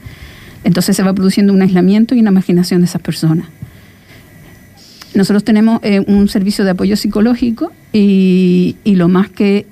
[0.65, 3.47] Entonces se va produciendo un aislamiento y una marginación de esas personas.
[5.15, 9.67] Nosotros tenemos eh, un servicio de apoyo psicológico y, y lo más que,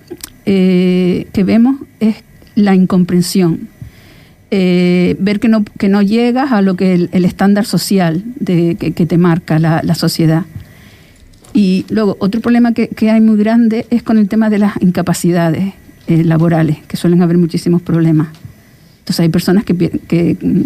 [0.46, 2.16] eh, que vemos es
[2.54, 3.68] la incomprensión.
[4.50, 8.76] Eh, ver que no, que no llegas a lo que el, el estándar social de,
[8.76, 10.44] que, que te marca la, la sociedad.
[11.54, 14.72] Y luego, otro problema que, que hay muy grande es con el tema de las
[14.80, 15.74] incapacidades.
[16.08, 18.28] eh, laborales, que suelen haber muchísimos problemas.
[19.00, 20.62] Entonces hay personas que, que, mm,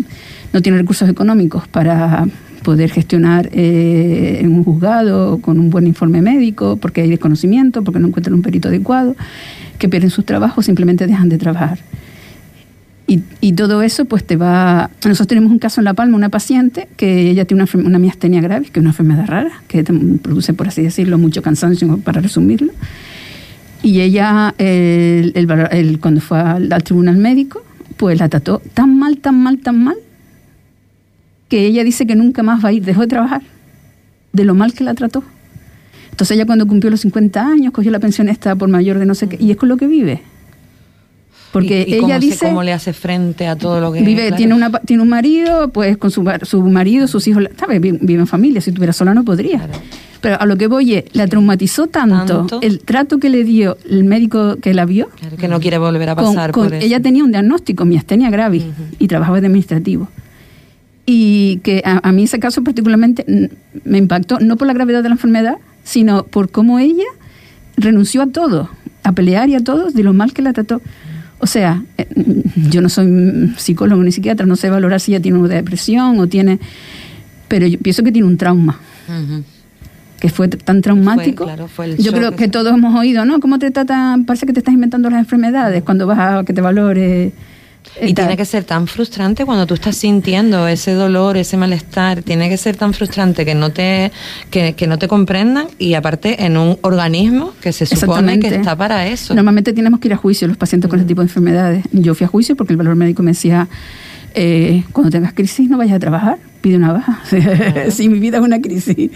[0.53, 2.27] no tienen recursos económicos para
[2.63, 8.01] poder gestionar eh, en un juzgado con un buen informe médico, porque hay desconocimiento, porque
[8.01, 9.17] no encuentran un perito adecuado,
[9.79, 11.79] que pierden sus trabajos, simplemente dejan de trabajar.
[13.09, 14.89] Y, y todo eso pues te va...
[15.05, 18.41] Nosotros tenemos un caso en La Palma, una paciente que ella tiene una, una miastenia
[18.41, 19.83] gravis, que es una enfermedad rara, que
[20.23, 22.73] produce, por así decirlo, mucho cansancio, para resumirlo.
[23.83, 27.65] Y ella, el- el el- cuando fue al, al tribunal médico,
[27.97, 29.97] pues la trató tan mal, tan mal, tan mal,
[31.53, 33.43] que ella dice que nunca más va a ir, dejó de trabajar,
[34.33, 35.23] de lo mal que la trató.
[36.11, 39.15] Entonces ella cuando cumplió los 50 años, cogió la pensión esta por mayor de no
[39.15, 40.23] sé qué, y es con lo que vive.
[41.53, 42.47] Porque ¿Y- y cómo ella se- dice...
[42.47, 44.37] cómo le hace frente a todo lo que Vive, claro.
[44.37, 47.79] tiene, una, tiene un marido, pues con su, su marido, sus hijos, ¿sabes?
[47.83, 49.69] Vi- Vive en familia, si tuviera sola no podría.
[50.23, 52.61] Pero a lo que voy es, la traumatizó tanto, Tanto.
[52.63, 55.11] el trato que le dio el médico que la vio.
[55.21, 56.87] Claro, que no quiere volver a pasar con- por eso.
[56.87, 58.65] ella tenía un diagnóstico, miastenia gravis,
[58.99, 60.09] y trabajaba de administrativo.
[61.05, 63.51] Y que a, a mí ese caso particularmente
[63.85, 67.05] me impactó, no por la gravedad de la enfermedad, sino por cómo ella
[67.77, 68.71] renunció a todo,
[69.03, 70.81] a pelear y a todo, de lo mal que la trató.
[71.39, 72.07] O sea, eh,
[72.71, 76.27] yo no soy psicólogo ni psiquiatra, no sé valorar si ella tiene una depresión o
[76.29, 76.61] tiene...
[77.49, 78.79] Pero yo pienso que tiene un trauma,
[80.19, 81.45] que fue tan traumático.
[81.45, 83.41] claro, fue el yo creo que todos hemos oído, ¿no?
[83.41, 84.25] ¿Cómo te tratan?
[84.25, 87.33] Parece que te estás inventando las enfermedades cuando vas a que te valore.
[88.01, 92.49] Y tiene que ser tan frustrante cuando tú estás sintiendo ese dolor, ese malestar, tiene
[92.49, 94.11] que ser tan frustrante que no te
[94.51, 98.77] que, que no te comprendan y aparte en un organismo que se supone que está
[98.77, 99.35] para eso.
[99.35, 101.85] Normalmente tenemos que ir a juicio los pacientes con este tipo de enfermedades.
[101.93, 103.69] Yo fui a juicio porque el valor médico me decía,
[104.35, 107.21] eh, cuando tengas crisis no vayas a trabajar, pide una baja.
[107.91, 109.11] sí, mi vida es una crisis.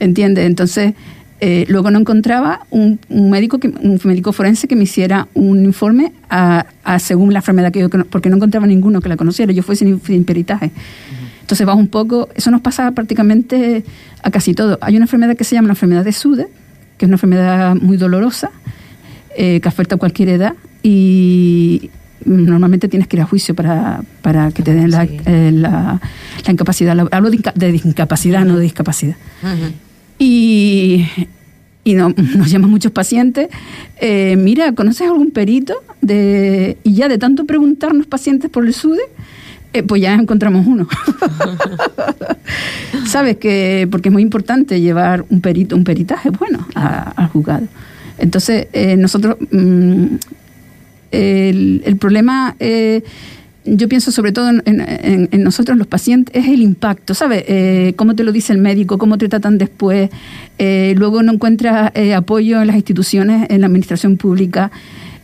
[0.00, 0.46] ¿Entiendes?
[0.46, 0.94] Entonces,
[1.40, 5.64] eh, luego no encontraba un, un médico que, un médico forense que me hiciera un
[5.64, 9.52] informe a, a según la enfermedad que yo porque no encontraba ninguno que la conociera.
[9.52, 10.70] Yo fui sin, sin peritaje.
[11.40, 13.82] Entonces va un poco, eso nos pasa prácticamente
[14.22, 14.78] a casi todo.
[14.82, 16.46] Hay una enfermedad que se llama la enfermedad de Sude,
[16.96, 18.50] que es una enfermedad muy dolorosa,
[19.36, 21.90] eh, que afecta a cualquier edad y
[22.24, 25.16] normalmente tienes que ir a juicio para, para que te den la, Sí.
[25.24, 26.00] eh, la,
[26.44, 26.96] la incapacidad.
[27.10, 29.16] Hablo de, inca- de incapacidad, no de discapacidad.
[29.42, 29.72] Ujú.
[30.20, 31.06] Y,
[31.82, 33.48] y no, nos llaman muchos pacientes,
[34.00, 35.74] eh, mira, ¿conoces algún perito?
[36.02, 39.00] De, y ya de tanto preguntarnos pacientes por el SUDE,
[39.72, 40.86] eh, pues ya encontramos uno.
[43.06, 47.66] Sabes que, porque es muy importante llevar un perito, un peritaje bueno a- al juzgado.
[48.18, 50.04] Entonces, eh, nosotros, mm,
[51.12, 53.02] el, el problema, eh,
[53.64, 57.44] yo pienso sobre todo en, en- en nosotros los pacientes, es el impacto, ¿sabes?
[57.46, 60.10] Eh, cómo te lo dice el médico, cómo te tratan después,
[60.58, 64.70] eh, luego no encuentras eh, apoyo en las instituciones, en la administración pública.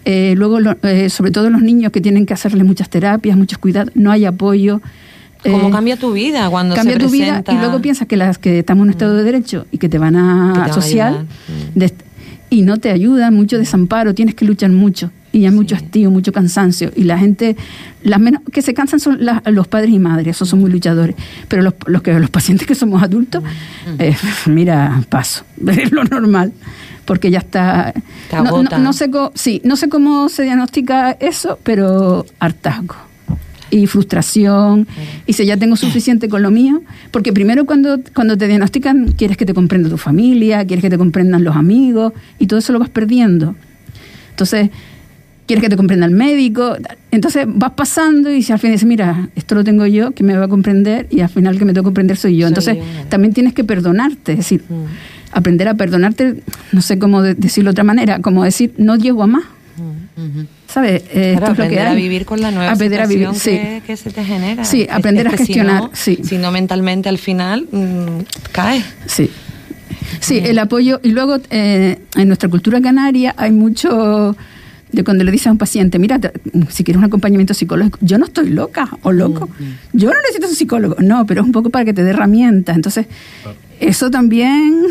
[0.04, 3.58] Eh, luego, lo- eh, sobre todo los niños que tienen que hacerle muchas terapias, muchos
[3.58, 4.80] cuidados, no hay apoyo.
[5.42, 7.52] ¿Cómo Eh, cambia tu vida cuando cambia se tu vida presenta?
[7.52, 9.98] y luego piensas que las que estamos en un estado de derecho y que te
[9.98, 11.24] van a van a social ayudar.
[11.74, 11.78] Mm.
[11.78, 11.92] de-
[12.50, 16.32] y no te ayudan, mucho desamparo, tienes que luchar mucho y hay mucho hastío, mucho
[16.32, 17.56] cansancio y la gente,
[18.02, 21.14] las menos que se cansan son las- los padres y madres, esos son muy luchadores,
[21.48, 24.00] pero los, los que los pacientes que somos adultos, Mm.
[24.00, 26.52] eh, mira, paso, es lo normal.
[27.04, 27.92] Porque ya está.
[28.32, 28.82] No, no- agotan.
[28.82, 32.96] no sé cómo, sí, no sé cómo se diagnostica eso, pero hartazgo
[33.70, 34.86] y frustración
[35.26, 39.36] y si ya tengo suficiente con lo mío porque primero cuando cuando te diagnostican quieres
[39.36, 42.78] que te comprenda tu familia quieres que te comprendan los amigos y todo eso lo
[42.78, 43.56] vas perdiendo
[44.30, 44.70] entonces
[45.46, 46.76] quieres que te comprenda el médico
[47.10, 50.44] entonces vas pasando y al fin dices mira esto lo tengo yo que me va
[50.46, 52.76] a comprender y al final que me tengo que comprender soy yo entonces
[53.08, 54.62] también tienes que perdonarte es decir
[55.32, 59.22] aprender a perdonarte no sé cómo de- decirlo de otra manera como decir no llego
[59.22, 59.44] a más
[60.16, 60.46] Ujú.
[60.66, 61.02] ¿sabes?
[61.12, 63.28] Eh, Claro, esto es lo que aprender a vivir con la nueva Aprender a vivir,
[63.34, 63.50] sí.
[63.50, 64.64] que, que se te genera.
[64.64, 66.18] Sí, aprender es a que si gestionar, no- sí.
[66.24, 68.20] Si no mentalmente al final mm,
[68.52, 68.82] caes.
[69.04, 69.30] Sí.
[70.20, 71.00] Sí, el apoyo.
[71.02, 74.34] Y luego, eh, en nuestra cultura canaria hay mucho
[74.92, 76.32] de cuando le dices a un paciente, mira, te-
[76.70, 79.48] si quieres un acompañamiento psicológico, yo no estoy loca o loco.
[79.92, 80.96] Yo no necesito un psicólogo.
[81.00, 82.76] No, pero es un poco para que te dé herramientas.
[82.76, 83.06] Entonces,
[83.80, 84.82] eso también,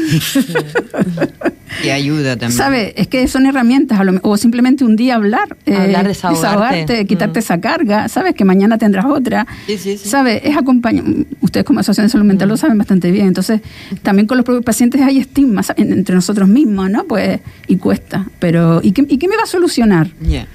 [1.84, 2.52] Y ayuda también.
[2.58, 2.94] ¿sabes?
[2.96, 4.00] Es que son herramientas.
[4.00, 5.58] a lo me- o simplemente un día hablar.
[5.66, 7.06] eh, Hablar, desahogarte.
[7.06, 7.44] quitarte Mm.
[7.44, 8.08] esa carga.
[8.08, 8.34] ¿Sabes?
[8.36, 9.46] Que mañana tendrás otra.
[9.68, 10.08] Sí, sí, sí.
[10.10, 10.42] ¿Sabes?
[10.44, 11.04] Es acompañar.
[11.42, 13.28] Ustedes como Asociación de Salud Mental lo saben bastante bien.
[13.28, 13.62] Entonces,
[14.04, 15.84] también con los propios pacientes hay estigma ¿sabes?
[15.86, 17.04] En- entre nosotros mismos, ¿no?
[17.06, 18.26] Pues, y cuesta.
[18.40, 20.10] Pero, ¿y qué, y qué me va a solucionar?
[20.22, 20.48] Ya.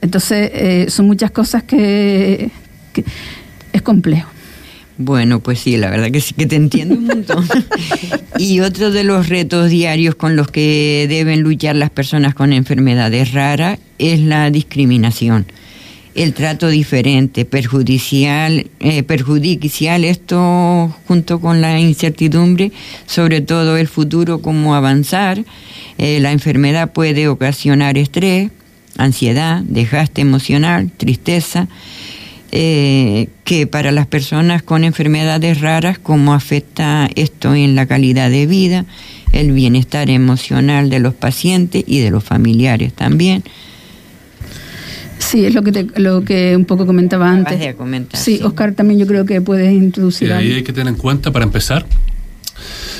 [0.00, 2.50] Entonces, eh, son muchas cosas que,
[2.92, 3.04] que
[3.72, 4.28] es complejo.
[5.02, 7.48] Bueno, pues sí, la verdad que sí que te entiendo un montón.
[8.38, 13.32] y otro de los retos diarios con los que deben luchar las personas con enfermedades
[13.32, 15.46] raras es la discriminación.
[16.14, 22.70] El trato diferente, perjudicial, eh, perjudicial esto junto con la incertidumbre,
[23.06, 25.42] sobre todo el futuro, cómo avanzar.
[25.96, 28.50] Eh, la enfermedad puede ocasionar estrés,
[28.98, 31.68] ansiedad, desgaste emocional, tristeza
[32.52, 38.46] eh, que para las personas con enfermedades raras, cómo afecta esto en la calidad de
[38.46, 38.86] vida,
[39.32, 43.44] el bienestar emocional de los pacientes y de los familiares también.
[45.18, 47.76] Sí, es lo que, lo que un poco comentaba antes.
[48.14, 50.28] sí, Oscar, también yo creo que puedes introducir.
[50.28, 51.86] Y ahí hay que tener en cuenta, para empezar,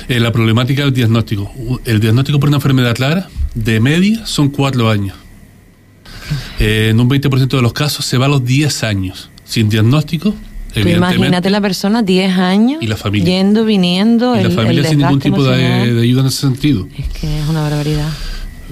[0.07, 1.51] eh, la problemática del diagnóstico.
[1.83, 5.17] El diagnóstico por una enfermedad clara, de media, son cuatro años.
[6.59, 10.33] Eh, en un 20% de los casos se va a los 10 años sin diagnóstico.
[10.75, 13.25] imagínate la persona 10 años y la familia.
[13.25, 14.39] yendo, viniendo.
[14.39, 16.87] Y la familia sin ningún tipo de, ayuda en ese sentido.
[16.97, 18.07] Es que es una barbaridad.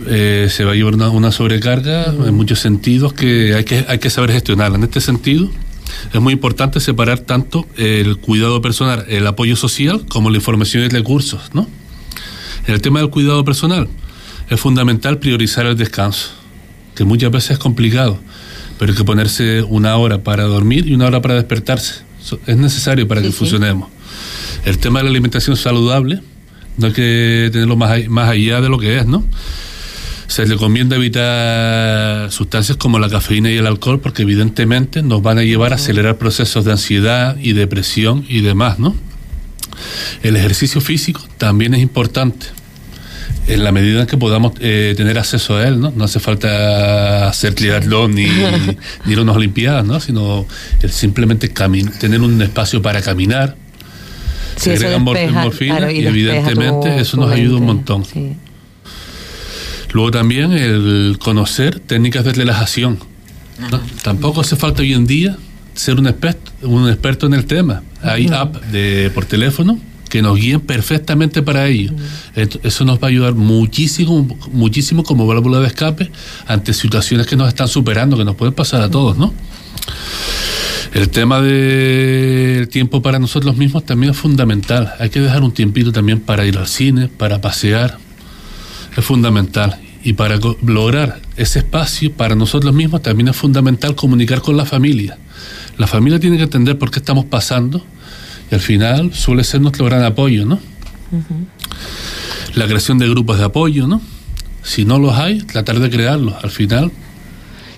[0.08, 4.10] Eh, se va a llevar una, sobrecarga en muchos sentidos que hay, que hay que
[4.10, 4.78] saber gestionarla.
[4.78, 5.50] En este sentido,
[6.14, 10.88] es muy importante separar tanto el cuidado personal, el apoyo social, como la información y
[10.88, 11.50] recursos.
[11.54, 11.68] ¿no?
[12.68, 13.90] En el tema del cuidado personal,
[14.50, 16.30] es fundamental priorizar el descanso,
[16.96, 18.18] que muchas veces es complicado
[18.80, 21.96] pero hay que ponerse una hora para dormir y una hora para despertarse.
[22.48, 23.90] Es necesario para que funcionemos.
[24.64, 26.22] El tema de la alimentación saludable
[26.78, 29.26] no hay que tenerlo más, más allá de lo que es, ¿no?
[30.28, 35.44] Se recomienda evitar sustancias como la cafeína y el alcohol porque evidentemente nos van a
[35.44, 38.96] llevar a acelerar procesos de ansiedad y depresión y demás, ¿no?
[40.24, 42.48] El ejercicio físico también es importante
[43.48, 45.92] en la medida en que podamos eh, tener acceso a él, ¿no?
[45.96, 48.26] No hace falta hacer triatlón ni,
[49.06, 50.00] ni ir a unas olimpiadas, ¿no?
[50.00, 50.46] Sino
[50.88, 53.56] simplemente tener un espacio para caminar.
[54.56, 58.06] se agrega morfina y, evidentemente eso nos ayuda un montón.
[59.92, 63.00] Luego también el conocer técnicas de relajación.
[64.04, 65.38] Tampoco hace falta hoy en día
[65.74, 67.84] ser un experto, un experto en el tema.
[68.02, 69.80] Hay app de por teléfono
[70.10, 71.92] que nos guíen perfectamente para ello.
[72.36, 76.12] Eso nos va a ayudar muchísimo, muchísimo como válvula de escape
[76.48, 79.34] ante situaciones que nos están superando, que nos pueden pasar a todos, ¿no?
[80.94, 84.94] El tema del tiempo para nosotros mismos también es fundamental.
[85.00, 88.00] Hay que dejar un tiempito también para ir al cine, para pasear.
[88.98, 89.80] Es fundamental.
[90.04, 95.18] Y para lograr ese espacio para nosotros mismos también es fundamental comunicar con la familia.
[95.78, 97.86] La familia tiene que entender por qué estamos pasando,
[98.52, 100.60] y al final suele ser nuestro gran apoyo, ¿no?
[102.56, 104.02] La creación de grupos de apoyo, ¿no?
[104.64, 106.36] Si no los hay, tratar de crearlos.
[106.44, 106.92] Al final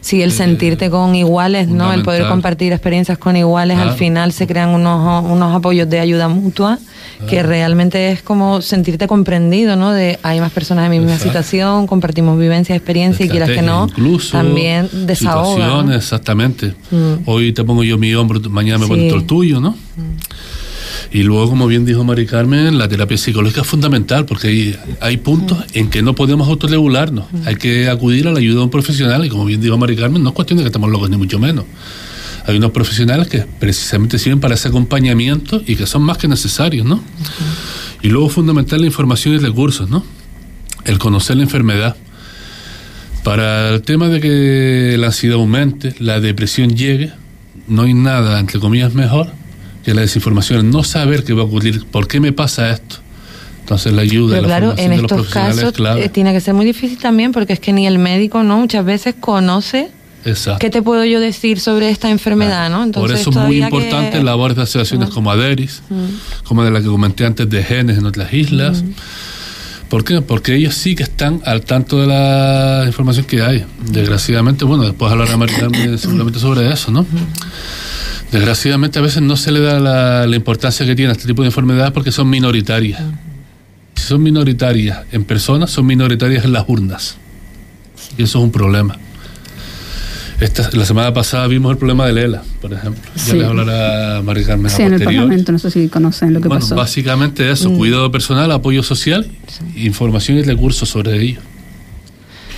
[0.01, 1.93] Sí, el eh, sentirte con iguales, ¿no?
[1.93, 6.27] El poder compartir experiencias con iguales, al final se crean unos, unos apoyos de ayuda
[6.27, 6.79] mutua
[7.29, 9.91] que realmente es como sentirte comprendido, ¿no?
[9.91, 13.87] De hay más personas en mi misma situación, compartimos vivencias, experiencias y quieras que no,
[14.31, 15.95] también desahoga.
[15.95, 16.73] exactamente.
[16.89, 17.13] Mm.
[17.25, 19.71] Hoy te pongo yo mi hombro, mañana me pongo el tuyo, ¿no?
[19.71, 20.17] Mm.
[21.11, 25.17] Y luego, como bien dijo Mari Carmen, la terapia psicológica es fundamental porque hay, hay
[25.17, 27.25] puntos en que no podemos autorregularnos.
[27.45, 30.23] Hay que acudir a la ayuda de un profesional y como bien dijo Mari Carmen,
[30.23, 31.65] no es cuestión de que estemos locos ni mucho menos.
[32.45, 36.85] Hay unos profesionales que precisamente sirven para ese acompañamiento y que son más que necesarios,
[36.85, 37.03] ¿no?
[38.01, 40.03] Y luego fundamental la información y recursos, ¿no?
[40.85, 41.95] El conocer la enfermedad.
[43.23, 47.11] Para el tema de que la ansiedad aumente, la depresión llegue,
[47.67, 49.31] no hay nada, entre comillas, mejor
[49.83, 52.97] que la desinformación, no saber qué va a ocurrir, por qué me pasa esto.
[53.61, 56.97] Entonces la ayuda, Pero la claro, en estos casos eh, tiene que ser muy difícil
[56.97, 59.91] también porque es que ni el médico no muchas veces conoce
[60.59, 62.83] qué te puedo yo decir sobre esta enfermedad, ¿no?
[62.83, 66.43] Entonces, Por eso es muy importante labores de asociaciones como ADERIS, mm.
[66.43, 68.83] como de la que comenté antes de genes en otras islas.
[68.83, 68.91] Mm.
[69.89, 70.21] ¿Por qué?
[70.21, 73.65] Porque ellos sí que están al tanto de la información que hay.
[73.89, 75.67] Desgraciadamente, bueno, después hablará María
[75.97, 77.05] seguramente sobre eso, ¿no?
[78.31, 79.79] Desgraciadamente a veces no se le da
[80.25, 83.01] la, importancia que tiene a este tipo de enfermedades porque son minoritarias.
[83.95, 87.17] Si son minoritarias en personas, son minoritarias en las urnas.
[88.17, 88.97] Y eso es un problema.
[90.39, 93.03] Esta, la semana pasada vimos el problema de Lela, por ejemplo.
[93.27, 94.71] Ya les hablará María Carmen.
[94.71, 97.77] Sí, en el Parlamento, no sé si conocen lo que bueno, Básicamente eso, mm.
[97.77, 99.29] cuidado personal, apoyo social,
[99.75, 101.41] información y recursos sobre ello.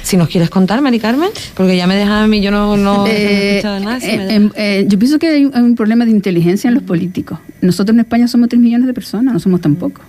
[0.04, 3.08] Si nos quieres contar, Mari Carmen, porque ya me dejas a mí, yo no, no,
[3.08, 4.00] he escuchado nada.
[4.02, 7.40] Eh, eh, yo pienso que hay un, problema de inteligencia en los políticos.
[7.62, 10.04] Nosotros en España somos 3 millones de personas, no somos tan pocos.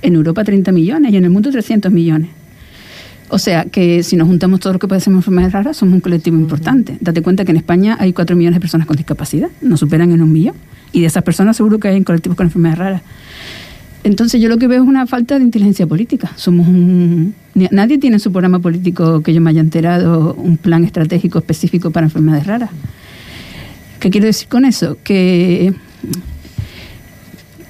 [0.00, 2.30] En Europa 30 millones y en el mundo 300 millones.
[3.28, 6.38] O sea, que si nos juntamos todos los que padecemos enfermedades raras, somos un colectivo
[6.38, 6.96] importante.
[7.00, 10.22] Date cuenta que en España hay 4 millones de personas con discapacidad, nos superan en
[10.22, 10.54] un millón.
[10.92, 13.02] Y de esas personas seguro que hay en colectivos con enfermedades raras.
[14.04, 16.32] Entonces yo lo que veo es una falta de inteligencia política.
[16.36, 20.84] Somos un, nadie tiene en su programa político que yo me haya enterado un plan
[20.84, 22.70] estratégico específico para enfermedades raras.
[24.00, 24.96] ¿Qué quiero decir con eso?
[25.02, 25.72] Que,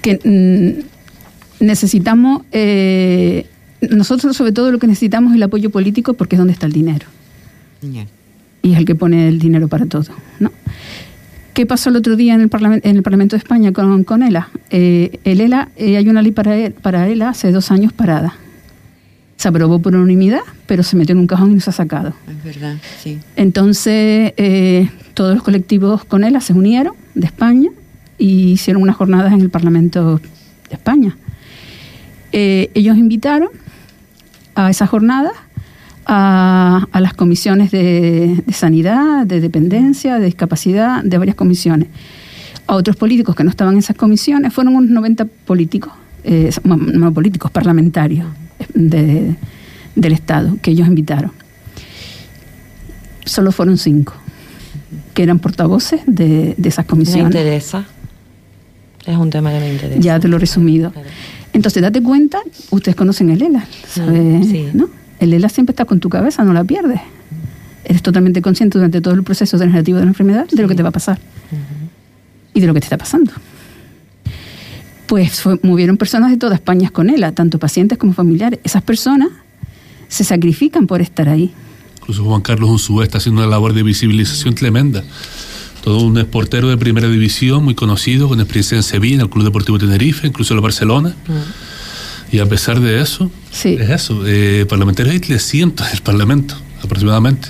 [0.03, 0.85] que
[1.61, 3.47] mm, necesitamos, eh,
[3.81, 6.73] nosotros sobre todo lo que necesitamos es el apoyo político porque es donde está el
[6.73, 7.07] dinero.
[8.63, 10.13] Y es el que pone el dinero para todo.
[10.41, 10.51] ¿no?
[11.59, 14.23] ¿Qué pasó el otro día en el, Parlamento, en el Parlamento de España con, con
[14.23, 14.49] ELA?
[14.71, 18.37] Eh, el ELA, eh, hay una ley para, e, para ELA hace dos años parada.
[19.37, 22.13] Se aprobó por unanimidad, pero se metió en un cajón y no se ha sacado.
[22.29, 23.19] Es verdad, sí.
[23.35, 27.71] Entonces, eh, todos los colectivos con ELA se unieron de España
[28.19, 31.17] y hicieron unas jornadas en el Parlamento de España.
[32.31, 33.49] ellos invitaron
[34.55, 35.33] a esas jornadas
[36.09, 41.89] a, las comisiones de, sanidad, de dependencia, de discapacidad, de varias comisiones.
[42.67, 45.93] A otros políticos que no estaban en esas comisiones, fueron unos 90 políticos,
[46.25, 48.27] eh, no políticos, parlamentarios
[48.75, 49.37] del
[50.13, 51.31] Estado que ellos invitaron.
[53.25, 54.15] Solo fueron cinco,
[55.13, 57.35] que eran portavoces de, esas comisiones.
[57.35, 57.85] Me interesa.
[59.05, 60.01] Es un tema que me interesa.
[60.01, 60.93] Ya te lo he resumido.
[61.53, 62.41] Entonces, date cuenta,
[62.71, 64.43] ustedes conocen el ELA, ¿sabe?
[64.45, 64.69] Sí.
[64.73, 64.89] ¿no?
[65.19, 67.01] El ELA siempre está con tu cabeza, no la pierdes.
[67.85, 70.83] Eres totalmente consciente durante todo el proceso degenerativo de la enfermedad de lo que te
[70.83, 71.19] va a pasar
[72.55, 73.33] y de lo que te está pasando.
[75.07, 78.61] Pues movieron personas de toda España con ELA, tanto pacientes como familiares.
[78.63, 79.29] Esas personas
[80.09, 81.53] se sacrifican por estar ahí.
[82.01, 85.03] Incluso Juan Carlos Unsúa está haciendo una labor de visibilización tremenda.
[85.83, 89.45] Todo un portero de primera división, muy conocido, con experiencia en Sevilla, en el Club
[89.45, 91.15] Deportivo Tenerife, incluso en Barcelona.
[92.31, 97.49] Y a pesar de eso, es eso, eh, parlamentarios hay 300 en el Parlamento, aproximadamente.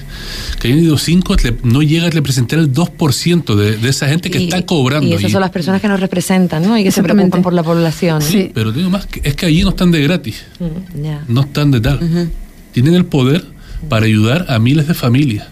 [0.61, 4.39] Que hayan ido 5, no llega a representar el 2% de, de esa gente que
[4.39, 5.09] está cobrando.
[5.09, 6.79] Y esas son las personas que nos representan, ¿no?
[6.79, 8.23] Y que se preocupan por la población.
[8.23, 11.81] Sí, pero tengo más, es que allí no están de gratis, mm, no están de
[11.81, 12.31] tal.
[12.73, 13.45] Tienen el poder
[13.89, 15.49] para ayudar a miles de familias.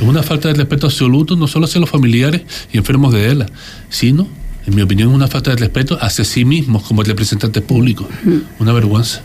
[0.00, 2.42] Es una falta de respeto absoluto, no solo hacia los familiares
[2.72, 3.46] y enfermos de ELA,
[3.88, 4.28] sino
[4.66, 8.06] en mi opinión, una falta de respeto hacia sí mismos como representantes públicos.
[8.58, 9.22] Una vergüenza.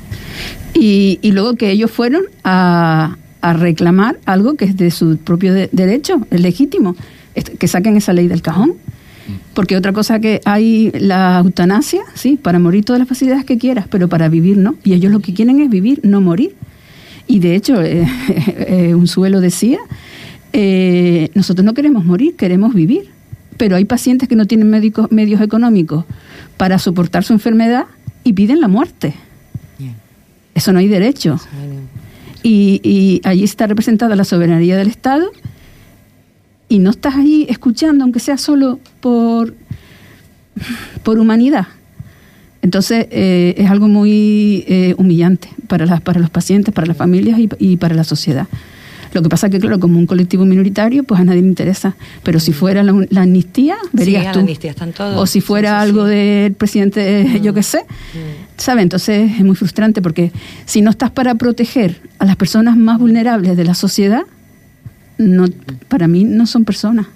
[0.73, 6.41] Y, luego que ellos fueron a, reclamar algo que es de su propio derecho, es
[6.41, 6.95] legítimo,
[7.59, 8.73] que saquen esa ley del cajón.
[9.53, 13.85] Porque otra cosa que hay la eutanasia, sí, para morir todas las facilidades que quieras,
[13.89, 14.75] pero para vivir no.
[14.83, 16.55] Y ellos lo que quieren es vivir, no morir.
[17.27, 19.79] Y de hecho, eh, eh, un suelo decía,
[20.53, 23.16] eh, nosotros no queremos morir, queremos vivir
[23.57, 26.05] pero hay pacientes que no tienen medios económicos
[26.57, 27.85] para soportar su enfermedad
[28.23, 29.13] y piden la muerte.
[30.53, 31.39] Eso no hay derecho.
[32.43, 35.29] Y, allí está representada la soberanía del Estado
[36.69, 39.53] y no estás ahí escuchando, aunque sea solo por,
[41.03, 41.67] por humanidad.
[42.61, 47.39] Entonces eh, es algo muy eh, humillante para, las, para los pacientes, para las familias
[47.59, 48.47] y para la sociedad.
[49.17, 51.95] Lo que pasa es que, claro, como un colectivo minoritario, pues a nadie le interesa.
[52.21, 52.91] Pero si fuera la,
[53.21, 54.37] amnistía, verías sí, tú.
[54.37, 55.17] La amnistía están todos.
[55.17, 57.79] O si fuera algo del presidente, yo qué sé.
[57.79, 58.57] Mm.
[58.57, 58.83] ¿Sabes?
[58.83, 60.31] Entonces es muy frustrante porque
[60.67, 64.21] si no estás para proteger a las personas más vulnerables de la sociedad,
[65.17, 65.45] no,
[65.87, 67.07] para mí no son personas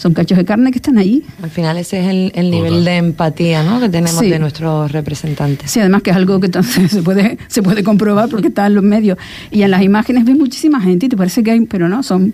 [0.00, 1.22] son cachos de carne que están ahí.
[1.42, 3.80] Al final ese es el, nivel de empatía ¿no?
[3.80, 5.70] que tenemos de nuestros representantes.
[5.70, 8.76] Sí, además que es algo que entonces se puede, se puede comprobar porque está en
[8.76, 9.18] los medios.
[9.50, 12.32] Y en las imágenes ves muchísima gente y te parece que hay, pero no, son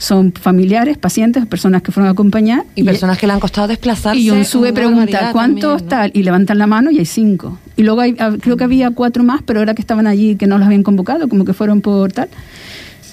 [0.00, 2.62] son familiares, pacientes, personas que fueron a acompañar.
[2.76, 4.20] Y, personas que le han costado desplazarse.
[4.20, 6.12] Y un sube pregunta, ¿cuántos tal?
[6.14, 7.58] Y levantan la mano y hay cinco.
[7.76, 10.46] Y luego hay, ah, creo que había cuatro más, pero ahora que estaban allí, que
[10.46, 12.28] no los habían convocado, como que fueron por tal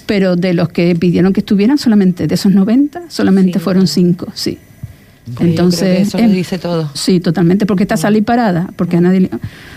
[0.06, 4.58] pero de los que pidieron que estuvieran, solamente de esos 90, solamente fueron 5, sí.
[5.40, 6.88] Entonces, eso dice todo.
[6.94, 9.30] Sí, totalmente, porque está salida parada, porque a nadie le,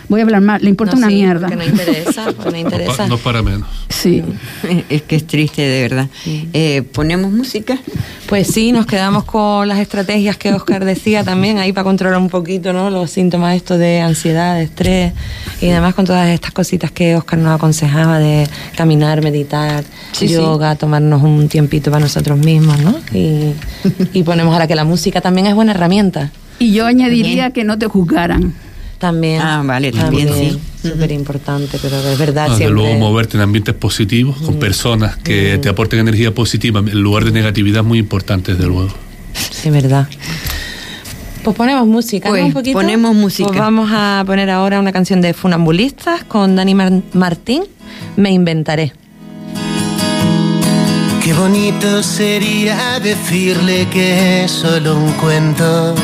[0.10, 1.48] voy a hablar más, le importa una mierda.
[1.48, 3.08] no interesa, no interesa.
[3.08, 3.68] No, para menos.
[3.88, 4.24] Sí.
[4.90, 6.08] Es que es triste, de verdad.
[6.26, 7.78] Eh, ¿Ponemos música?
[8.28, 12.30] Pues sí, nos quedamos con las estrategias que Oscar decía también, ahí para controlar un
[12.30, 12.90] poquito ¿no?
[12.90, 15.14] los síntomas estos de ansiedad, de estrés,
[15.62, 19.84] y además con todas estas cositas que Oscar nos aconsejaba de caminar, meditar,
[20.20, 22.96] yoga, tomarnos un tiempito para nosotros mismos, ¿no?
[23.14, 23.54] Y,
[24.14, 26.32] y ponemos ahora que la música también es buena herramienta.
[26.60, 28.54] Y yo añadiría que no te juzgaran.
[29.00, 29.42] También.
[29.42, 30.60] Ah, vale, también, sí.
[30.82, 32.50] Súper importante, pero es verdad.
[32.50, 37.24] Desde luego moverte en ambientes positivos, con personas que te aporten energía positiva, en lugar
[37.24, 38.90] de negatividad, muy importante, desde luego.
[39.52, 40.08] Sí, verdad.
[41.44, 42.78] Pues ponemos música, pues, Un poquito.
[42.78, 43.48] Ponemos música.
[43.48, 46.76] Pues vamos a poner ahora una canción de Funambulistas con Dani
[47.14, 47.64] Martín,
[48.18, 48.92] Me Inventaré.
[51.24, 55.96] Qué bonito sería decirle que es solo un cuento.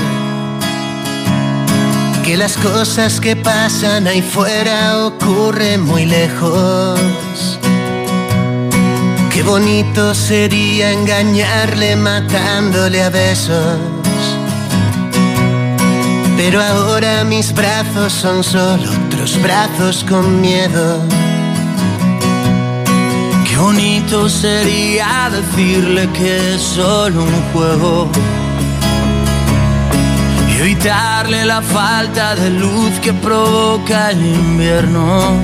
[2.25, 6.99] Que las cosas que pasan ahí fuera ocurren muy lejos.
[9.31, 13.77] Qué bonito sería engañarle matándole a besos.
[16.35, 20.97] Pero ahora mis brazos son solo otros brazos con miedo.
[23.47, 28.09] Qué bonito sería decirle que es solo un juego
[30.65, 35.39] evitarle la falta de luz que provoca el invierno.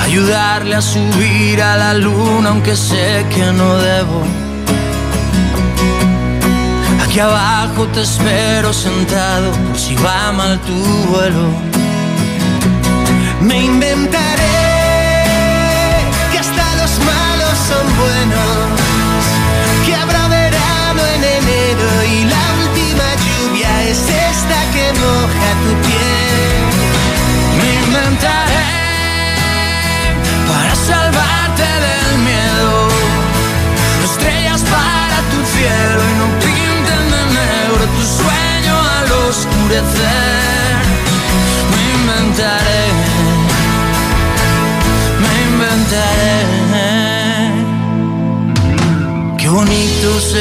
[0.00, 4.22] Ayudarle a subir a la luna aunque sé que no debo.
[7.02, 10.78] Aquí abajo te espero sentado por si va mal tu
[11.10, 11.73] vuelo.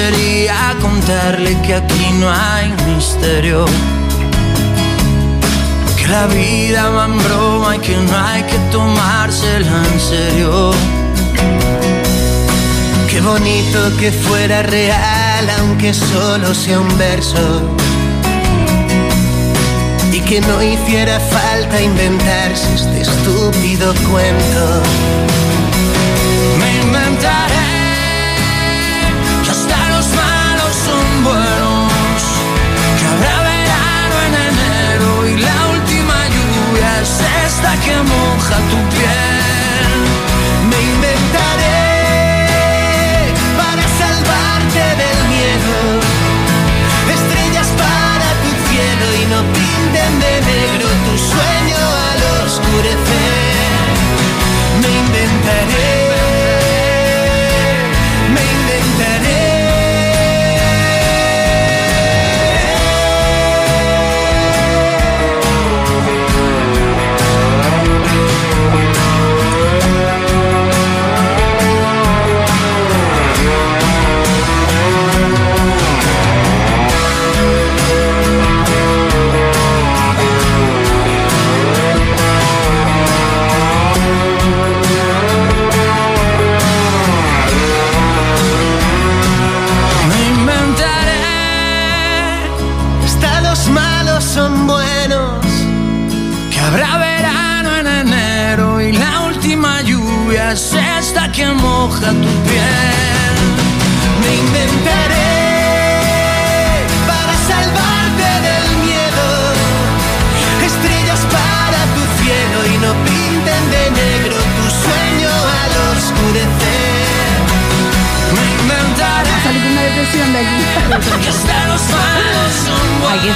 [0.03, 3.65] Sería contarle que aquí no hay misterio.
[5.97, 10.71] Que la vida va en broma y que no hay que tomársela en serio.
[13.09, 17.45] Qué bonito que fuera real aunque solo sea un verso.
[20.11, 24.63] Y que no hiciera falta inventarse este estúpido cuento.
[26.59, 27.62] Me inventaré
[37.63, 39.91] es esta que moja tu piel.
[40.69, 41.81] Me inventaré
[43.57, 45.77] para salvarte del miedo
[47.13, 51.79] estrellas para tu cielo y no pinten de negro tu sueño
[52.11, 53.32] al oscurecer.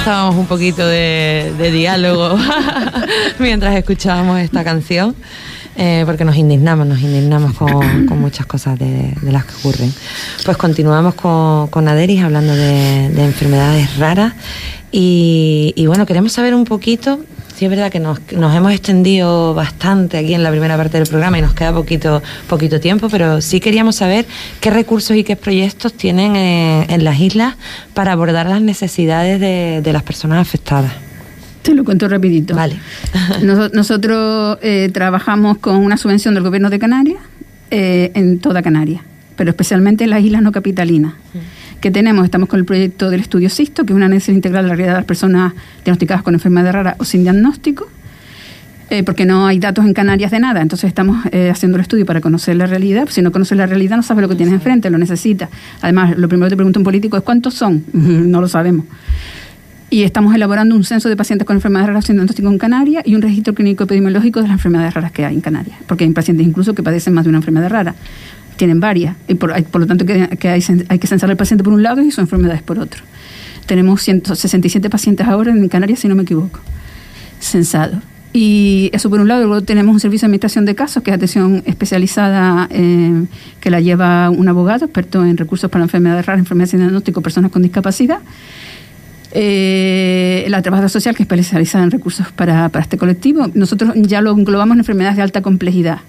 [0.08, 2.38] Un poquito de, de diálogo
[3.38, 5.14] mientras escuchábamos esta canción,
[5.76, 9.92] eh, porque nos indignamos, nos indignamos con, muchas cosas de, de las que ocurren.
[10.46, 14.32] Pues continuamos con, con Aderis hablando de, de enfermedades raras
[14.90, 17.20] y bueno, queremos saber un poquito.
[17.58, 21.08] Sí, es verdad que nos, nos hemos extendido bastante aquí en la primera parte del
[21.08, 24.26] programa y nos queda poquito, poquito tiempo, pero sí queríamos saber
[24.60, 27.56] qué recursos y qué proyectos tienen eh, en las islas
[27.94, 30.92] para abordar las necesidades de, de las personas afectadas.
[31.62, 32.54] Te lo cuento rapidito.
[32.54, 32.76] Vale.
[33.42, 37.18] Noso- Nosotros eh, trabajamos con una subvención del gobierno de Canarias
[37.72, 39.02] eh, en toda Canarias,
[39.38, 41.14] pero especialmente en las islas no capitalinas.
[41.80, 44.70] Que tenemos, estamos con el proyecto del estudio SISTO, que es un análisis integral de
[44.70, 47.88] la realidad de las personas diagnosticadas con enfermedades raras o sin diagnóstico,
[48.90, 50.60] eh, porque no hay datos en Canarias de nada.
[50.60, 53.06] Entonces estamos eh, haciendo el estudio para conocer la realidad.
[53.10, 55.50] Si no conoces la realidad, no sabes lo que tienes enfrente, lo necesitas.
[55.80, 57.84] Además, lo primero que te pregunta un político es cuántos son.
[57.92, 58.86] no lo sabemos.
[59.88, 63.14] Y estamos elaborando un censo de pacientes con enfermedades raras sin diagnóstico en Canarias y
[63.14, 65.78] un registro clínico epidemiológico de las enfermedades raras que hay en Canarias.
[65.86, 67.94] Porque hay pacientes incluso que padecen más de una enfermedad rara.
[68.58, 69.16] Tienen varias.
[69.28, 71.72] Y por, hay- por lo tanto, que, que hay, hay que censar al paciente por
[71.72, 73.02] un lado y sus enfermedades por otro.
[73.64, 76.60] Tenemos 167 pacientes ahora en Canarias, si no me equivoco,
[77.40, 78.00] censados.
[78.32, 81.16] Y eso por un lado, luego tenemos un servicio de administración de casos, que es
[81.16, 83.24] atención especializada, eh,
[83.60, 87.50] que la lleva un abogado experto en recursos para enfermedades raras, enfermedades sin diagnóstico, personas
[87.50, 88.18] con discapacidad.
[89.32, 93.48] Eh, la trabajadora social, que es especializada en recursos para este colectivo.
[93.54, 96.00] Nosotros ya lo englobamos en enfermedades de alta complejidad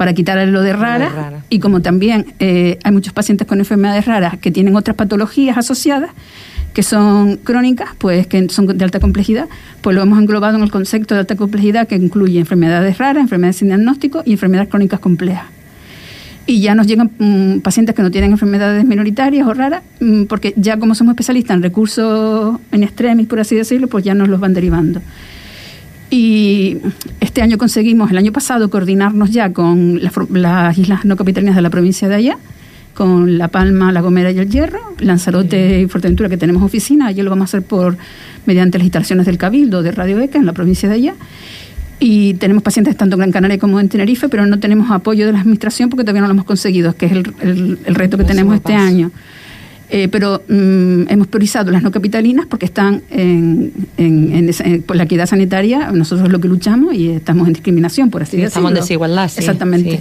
[0.00, 1.44] para quitarle lo de rara, rara.
[1.50, 6.12] y como también eh, hay muchos pacientes con enfermedades raras que tienen otras patologías asociadas
[6.72, 9.46] que son crónicas, pues que son de alta complejidad,
[9.82, 13.56] pues lo hemos englobado en el concepto de alta complejidad que incluye enfermedades raras, enfermedades
[13.56, 15.44] sin diagnóstico y enfermedades crónicas complejas.
[16.46, 20.54] Y ya nos llegan mm, pacientes que no tienen enfermedades minoritarias o raras, mm, porque
[20.56, 24.40] ya como somos especialistas en recursos en extremis, por así decirlo, pues ya nos los
[24.40, 25.02] van derivando.
[26.10, 26.78] Y
[27.20, 31.62] este año conseguimos, el año pasado, coordinarnos ya con las, las islas no capitalinas de
[31.62, 32.36] la provincia de allá,
[32.94, 37.22] con La Palma, La Gomera y El Hierro, Lanzarote y Fuerteventura, que tenemos oficina, allí
[37.22, 37.96] lo vamos a hacer por
[38.44, 41.14] mediante las instalaciones del Cabildo de Radio ECA en la provincia de allá.
[42.02, 45.32] Y tenemos pacientes tanto en Gran Canaria como en Tenerife, pero no tenemos apoyo de
[45.32, 48.24] la administración porque todavía no lo hemos conseguido, que es el, el- el reto que
[48.24, 49.12] tenemos este año.
[49.92, 54.82] Eh, pero mm, hemos priorizado las no capitalinas porque están en, en- en esa- en-
[54.82, 58.32] por la equidad sanitaria, nosotros es lo que luchamos y estamos en discriminación, por así
[58.32, 58.48] Sí, decirlo.
[58.48, 60.00] estamos en desigualdad, sí, Exactamente.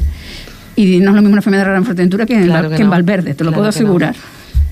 [0.76, 0.82] sí.
[0.82, 2.84] Y no es lo mismo una enfermedad rara en Fuerteventura que, en, Claro que que
[2.84, 2.90] en.
[2.90, 3.86] Valverde, te lo Claro puedo que no.
[3.88, 4.16] asegurar.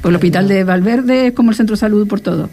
[0.02, 2.50] Pues el hospital de Valverde es como el centro de salud por todo.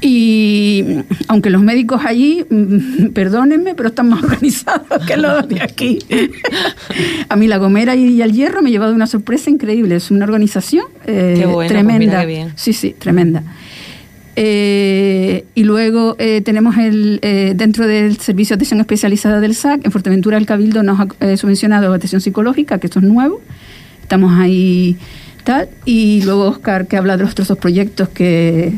[0.00, 0.84] Y
[1.28, 5.98] aunque los médicos allí, mm, perdónenme, pero están más organizados que los de aquí.
[7.28, 9.96] A mí La Gomera y El Hierro me ha llevado una sorpresa increíble.
[9.96, 12.24] Es una organización eh, Qué bueno, pues tremenda.
[12.24, 12.52] bien.
[12.56, 13.42] Sí, sí, tremenda.
[14.38, 19.86] Eh, y luego eh, tenemos el eh, dentro del servicio de atención especializada del SAC,
[19.86, 23.40] en Fuerteventura el Cabildo nos ha subvencionado atención psicológica, que esto es nuevo.
[24.02, 24.98] Estamos ahí
[25.42, 25.68] tal.
[25.86, 28.74] Y luego Oscar que habla de los otros dos proyectos que,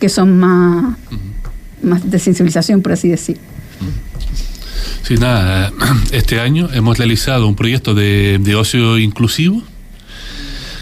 [0.00, 0.96] que son más,
[1.82, 3.38] más de sensibilización, por así decir.
[5.02, 5.72] Sí, nada,
[6.12, 9.62] este año hemos realizado un proyecto de, de ocio inclusivo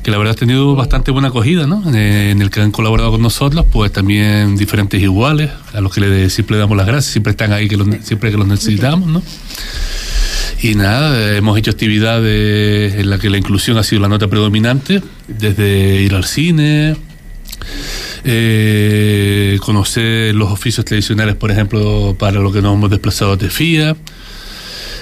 [0.03, 1.83] que la verdad ha tenido bastante buena acogida, ¿no?
[1.95, 6.01] Eh, En el que han colaborado con nosotros, pues también diferentes iguales, a los que
[6.01, 9.09] le, siempre le damos las gracias, siempre están ahí que los, siempre que los necesitamos,
[9.09, 9.23] ¿no?
[10.63, 14.29] Y nada, eh, hemos hecho actividades en las que la inclusión ha sido la nota
[14.29, 16.97] predominante, desde ir al cine,
[18.25, 23.97] eh, conocer los oficios tradicionales, por ejemplo, para lo que nos hemos desplazado de FIA.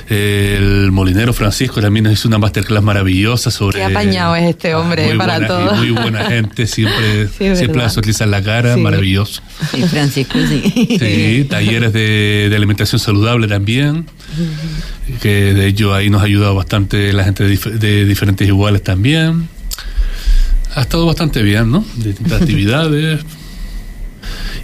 [0.08, 3.78] El molinero Francisco también nos hizo una masterclass maravillosa sobre.
[3.80, 5.74] Qué apañado es este hombre muy para buena- todo.
[5.74, 8.80] Muy buena gente, siempre, Sí, siempre la sonrisa en la cara, Sí.
[8.80, 9.42] maravilloso.
[9.76, 10.96] Y Francisco, sí.
[11.00, 14.06] Sí, talleres de, de alimentación saludable también,
[15.20, 18.84] que de ello ahí nos ha ayudado bastante la gente de, dif- de diferentes iguales
[18.84, 19.48] también.
[20.76, 21.84] Ha estado bastante bien, ¿no?
[21.96, 23.24] Distintas actividades.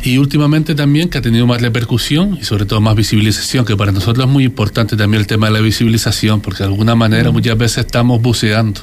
[0.04, 3.92] Y últimamente también que ha tenido más repercusión y sobre todo más visibilización, que para
[3.92, 7.56] nosotros es muy importante también el tema de la visibilización, porque de alguna manera muchas
[7.56, 8.80] veces estamos buceando.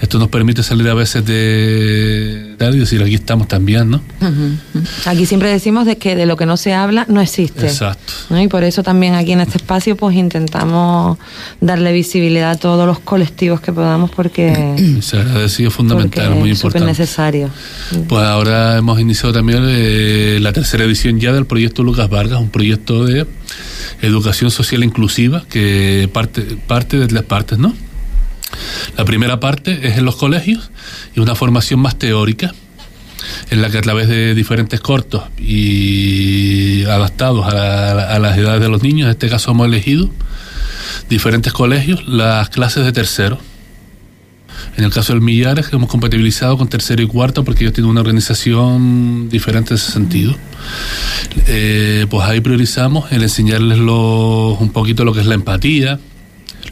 [0.00, 4.02] Esto nos permite salir a veces de y decir aquí estamos también, ¿no?
[5.06, 7.66] Aquí siempre decimos de que de lo que no se habla no existe.
[7.66, 8.12] Exacto.
[8.28, 8.40] ¿no?
[8.40, 11.18] Y por eso también aquí en este espacio pues intentamos
[11.60, 16.58] darle visibilidad a todos los colectivos que podamos porque, Se agradece, es fundamental, muy es
[16.58, 16.86] importante.
[16.86, 17.50] necesario.
[18.08, 22.50] Pues ahora hemos iniciado también eh, la tercera edición ya del proyecto Lucas Vargas, un
[22.50, 23.26] proyecto de
[24.02, 27.74] educación social inclusiva que parte, parte de tres partes, ¿no?
[28.96, 30.70] La primera parte es en los colegios
[31.14, 32.54] y una formación más teórica
[33.50, 38.60] en la que a través de diferentes cortos y adaptados a, la- a las edades
[38.62, 40.08] de los niños, en este caso hemos elegido
[41.08, 43.38] diferentes colegios las clases de tercero.
[44.76, 48.00] En el caso del Millares, hemos compatibilizado con tercero y cuarto porque ellos tienen una
[48.00, 50.34] organización diferente en ese sentido.
[51.46, 55.98] Eh, pues ahí priorizamos el enseñarles los- un poquito lo que es la empatía,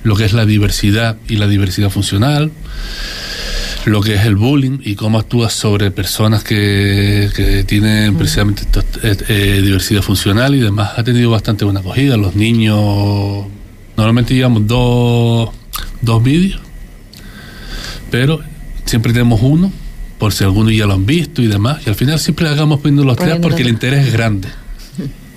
[0.09, 2.51] lo que es la diversidad y la diversidad funcional,
[3.85, 8.63] lo que es el bullying y cómo actúas sobre personas que, que tienen precisamente
[9.03, 10.93] eh, eh, diversidad funcional y demás.
[10.97, 12.17] Ha tenido bastante buena acogida.
[12.17, 13.45] Los niños,
[13.99, 15.51] normalmente llevamos dos,
[16.01, 16.63] dos vídeos,
[18.11, 18.41] pero
[18.87, 19.71] siempre tenemos uno
[20.19, 21.83] por si algunos ya lo han visto y demás.
[21.87, 24.49] Y al final siempre hagamos poniendo los tres porque el interés es grande.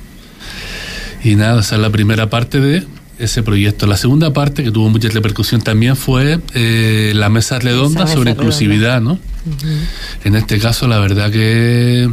[1.24, 2.84] Y nada, esa es la primera parte de
[3.22, 3.88] ese proyecto.
[3.88, 8.32] La segunda parte, que tuvo mucha repercusión también, fue eh, la mesa redonda mesa sobre
[8.32, 8.44] redonda.
[8.44, 9.20] inclusividad, ¿no?
[10.24, 12.10] En este caso, la verdad que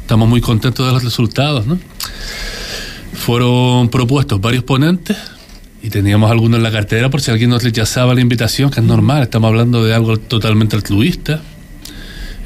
[0.00, 1.78] estamos muy contentos de los resultados, ¿no?
[3.14, 5.16] Fueron propuestos varios ponentes
[5.82, 8.86] y teníamos algunos en la cartera por si alguien nos rechazaba la invitación, que es
[8.86, 11.42] normal, estamos hablando de algo totalmente altruista,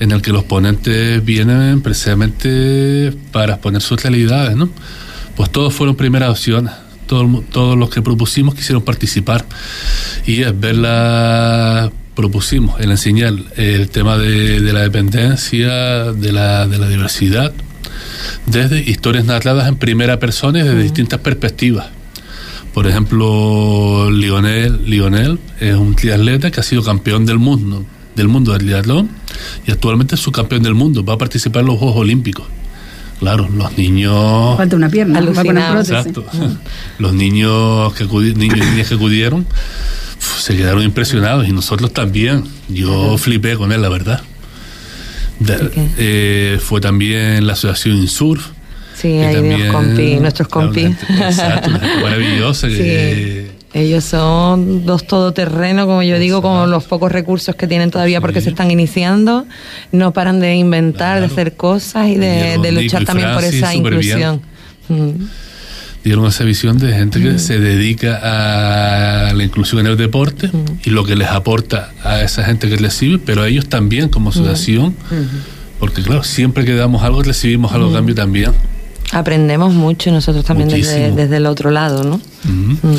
[0.01, 4.69] en el que los ponentes vienen precisamente para exponer sus realidades, ¿no?
[5.37, 6.73] pues todos fueron primeras opciones.
[7.07, 9.45] Todo todos los que propusimos quisieron participar.
[10.27, 16.79] Y es verla, propusimos el enseñar el tema de, de la dependencia, de la, de
[16.79, 17.53] la diversidad,
[18.47, 21.87] desde historias narradas en primera persona y desde distintas perspectivas.
[22.73, 27.85] Por ejemplo, Lionel, Lionel es un triatleta que ha sido campeón del mundo,
[28.17, 29.11] del mundo del triatlón
[29.67, 31.05] y actualmente es subcampeón del mundo.
[31.05, 32.47] Va a participar en los Juegos Olímpicos.
[33.25, 34.57] Claro, los niños.
[34.59, 35.73] Falta una pierna, va a poner Alucinado.
[35.85, 36.23] prótesis.
[36.33, 36.59] Exacto.
[36.99, 39.47] Los niños que acudi- niños y niñas que acudieron
[40.19, 42.45] se quedaron impresionados y nosotros también.
[42.69, 44.21] Yo flipé con él, la verdad.
[45.41, 48.49] De- eh, fue también la asociación Insurf.
[48.95, 50.97] Sí, ahí también- los compis, nuestros compis.
[51.09, 53.44] una Exacto, una maravillosa que
[53.75, 58.41] Ellos son dos todoterreno, como yo digo, con los pocos recursos que tienen todavía porque
[58.41, 59.47] se están iniciando.
[59.91, 64.43] No paran de inventar, de hacer cosas y de, luchar también por esa inclusión.
[64.89, 65.25] Mm.
[66.05, 70.51] dieron esa visión de gente que se dedica a la inclusión en el deporte
[70.85, 74.31] y lo que les aporta a esa gente que recibe, pero a ellos también como
[74.31, 74.95] asociación,
[75.81, 78.53] porque claro, siempre que damos algo recibimos algo a cambio también.
[79.13, 82.15] Aprendemos mucho nosotros también desde, desde el otro lado, ¿no?
[82.17, 82.99] Ujú.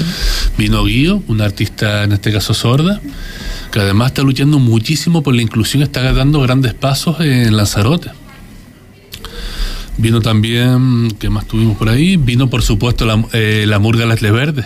[0.57, 3.01] Vino Guío, una artista en este caso sorda,
[3.71, 8.11] que además está luchando muchísimo por la inclusión, está dando grandes pasos en Lanzarote.
[9.97, 12.17] Vino también, ¿qué más tuvimos por ahí?
[12.17, 14.65] Vino por supuesto la, eh, la Murga Las Verdes,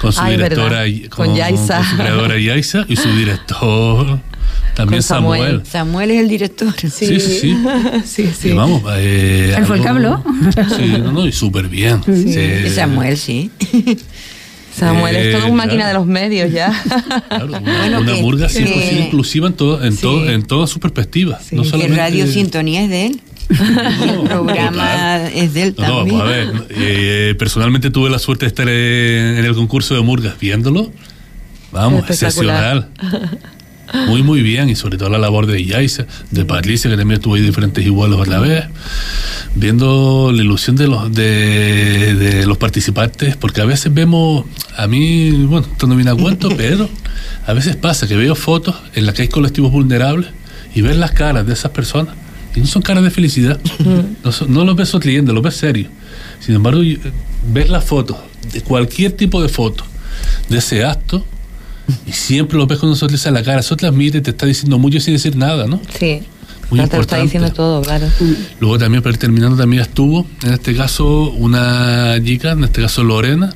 [0.00, 1.76] con su Ay, directora, con Yaisa.
[1.78, 4.20] con su creadora Yaisa y su director
[4.74, 5.40] también Samuel.
[5.42, 5.66] Samuel.
[5.66, 6.72] Samuel es el director.
[6.78, 7.56] Sí, sí, sí.
[8.32, 10.22] sí, Y vamos, eh, Él fue el que habló.
[10.76, 12.00] Sí, no, no, y súper bien.
[12.04, 12.32] Sí.
[12.32, 12.70] Sí.
[12.74, 13.50] Samuel, sí.
[14.76, 15.88] Samuel Eh, es todo un máquina claro.
[15.88, 16.70] de los medios ya.
[17.44, 20.78] Una, Bueno, una que- murga que- 100% inclusiva en, todo, en, todo, en todas sus
[20.78, 21.52] perspectivas.
[21.52, 23.20] No Que solamente- Radio Sintonía es de él.
[23.50, 26.18] Y el programa es de él No, no, también.
[26.18, 26.66] vamos a ver.
[26.70, 30.92] eh, personalmente tuve la suerte de estar en, en el concurso de Murgas viéndolo.
[31.72, 32.88] Vamos, excepcional.
[34.06, 34.68] Muy, muy bien.
[34.68, 38.26] Y sobre todo la labor de Yaisa, de Patricia, que también estuvo ahí diferentes igualos
[38.26, 38.64] a la vez.
[39.54, 44.44] Viendo la ilusión de los, de, de los participantes, porque a veces vemos,
[44.76, 46.88] a mí, bueno, esto no viene a cuento, pero
[47.46, 50.30] a veces pasa que veo fotos en las que hay colectivos vulnerables
[50.74, 52.14] y ves las caras de esas personas
[52.54, 53.58] y no son caras de felicidad.
[54.22, 55.90] No, son- no los ves sonriendo, los ves serios.
[56.40, 57.00] Sin embargo, y-
[57.52, 58.16] ves las fotos,
[58.52, 59.84] de cualquier tipo de foto,
[60.48, 61.24] de ese acto,
[62.06, 63.60] y siempre los ves con una sonrisa en la cara.
[63.60, 65.80] Eso transmite, te está diciendo mucho sin decir nada, ¿no?
[65.98, 66.20] Sí.
[66.70, 67.22] Muy Ya te lo está importante.
[67.24, 68.06] diciendo todo, claro.
[68.60, 73.02] Luego también, para ir terminando, también estuvo, en este caso, una chica, en este caso
[73.04, 73.54] Lorena,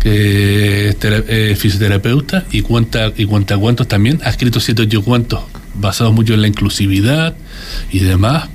[0.00, 4.20] que es eh, fisioterapeuta y cuenta y cuenta cuentos también.
[4.24, 5.40] Ha escrito siete o ocho cuentos
[5.74, 7.34] basados mucho en la inclusividad
[7.90, 8.48] y demás.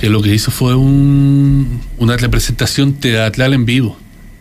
[0.00, 3.96] Que lo que hizo fue un- una representación teatral en vivo.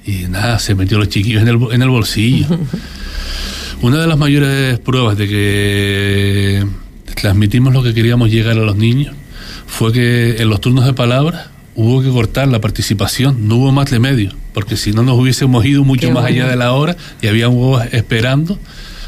[0.06, 2.48] Y nada, se metió los chiquillos en el, en el bolsillo.
[3.82, 6.66] Una de las mayores pruebas de que
[7.16, 9.16] transmitimos lo que queríamos llegar a los niños
[9.68, 13.90] fue que en los turnos de palabras hubo que cortar la participación, no hubo más
[13.90, 16.36] remedio, porque si no nos hubiésemos ido mucho Qué más bueno.
[16.44, 18.58] allá de la hora y había huevos esperando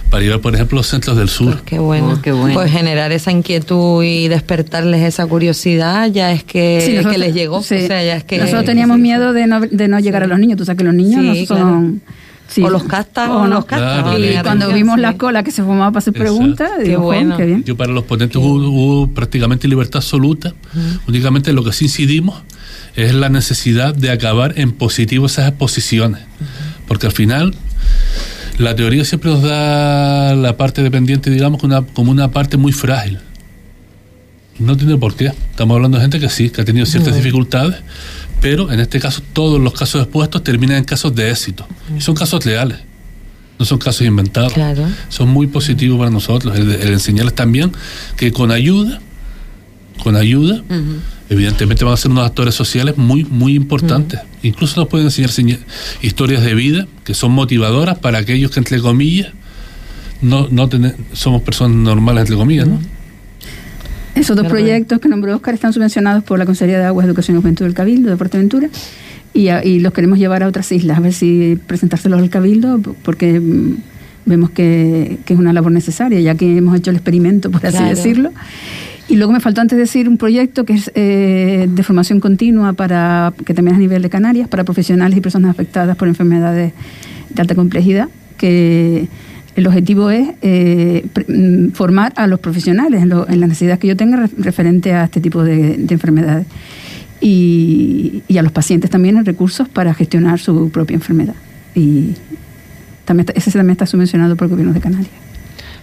[0.10, 1.62] para llevar, por ejemplo, los centros del sur.
[1.64, 2.16] Qué bueno.
[2.18, 2.54] Oh, qué bueno.
[2.54, 7.34] Pues generar esa inquietud y despertarles esa curiosidad ya es que, Sí, nosotros- que les
[7.34, 7.62] llegó.
[7.64, 7.76] sí.
[7.76, 10.38] O sea, ya es que Nosotros teníamos miedo de no, de no llegar a los
[10.40, 10.58] niños.
[10.58, 12.02] Tú sabes que los niños Sí, no son...
[12.52, 12.62] sí.
[12.64, 14.04] O los castas o no los castas.
[14.04, 14.44] Claro, Y Claro.
[14.44, 14.74] cuando Sí.
[14.74, 16.34] vimos la cola que se formaba para hacer Exacto.
[16.38, 17.38] preguntas, Qué digo, "Jo, bueno.
[17.38, 17.64] qué bien.
[17.64, 20.54] Yo para los ponentes hubo, hubo prácticamente libertad absoluta.
[21.08, 22.42] Únicamente lo que sí incidimos
[22.96, 26.22] es la necesidad de acabar en positivo esas exposiciones.
[26.88, 27.56] Porque al final
[28.58, 32.74] la teoría siempre nos da la parte dependiente, digamos, como una, como una parte muy
[32.74, 33.20] frágil.
[34.60, 35.28] No tiene por qué.
[35.50, 37.78] Estamos hablando de gente que sí, que ha tenido ciertas dificultades,
[38.42, 41.66] pero en este caso todos los casos expuestos terminan en casos de éxito.
[41.98, 42.80] Y son casos reales,
[43.60, 44.88] no son casos inventados Claro.
[45.10, 46.58] son muy positivos para nosotros.
[46.58, 47.72] El, el enseñarles también
[48.18, 49.00] que con ayuda,
[50.04, 50.64] con ayuda,
[51.30, 54.20] evidentemente van a ser unos actores sociales muy, muy importantes.
[54.44, 55.60] Incluso nos pueden enseñar seña-
[56.02, 59.32] historias de vida que son motivadoras para aquellos que, entre comillas,
[60.22, 60.68] no, no
[61.14, 62.80] somos personas normales, entre comillas, ¿no?
[64.22, 67.42] Esos dos proyectos que nombró Oscar están subvencionados por la Consejería de Aguas, Educación y
[67.42, 68.70] Juventud del Cabildo de Fuerteventura
[69.34, 72.80] y, a- y los queremos llevar a otras islas, a ver si presentárselos al Cabildo,
[73.04, 73.76] porque mm,
[74.28, 77.78] vemos que, que es una labor necesaria, ya que hemos hecho el experimento, por así
[77.78, 77.96] Claro.
[77.96, 78.32] decirlo.
[79.10, 83.34] Y luego me faltó antes decir un proyecto que es eh, de formación continua para
[83.46, 86.74] que también es a nivel de Canarias para profesionales y personas afectadas por enfermedades
[87.30, 88.08] de alta complejidad,
[88.38, 89.08] que
[89.62, 93.88] el objetivo es eh, mm, formar a los profesionales en, lo- en las necesidades que
[93.88, 96.46] yo tenga re- referente a este tipo de, de enfermedades.
[97.22, 101.36] y, y a los pacientes también recursos para gestionar su propia enfermedad.
[101.76, 102.16] Y
[103.06, 105.12] también está- ese también está subvencionado por el gobierno de Canarias.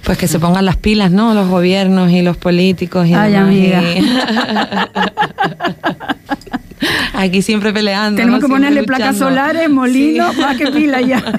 [0.05, 1.35] Pues que se pongan las pilas, ¿no?
[1.35, 3.83] Los gobiernos y los políticos y Ay, demás, amiga.
[7.15, 8.17] Aquí siempre peleando.
[8.21, 11.23] Tenemos que ponerle placas solares, molinos, más que pila ya.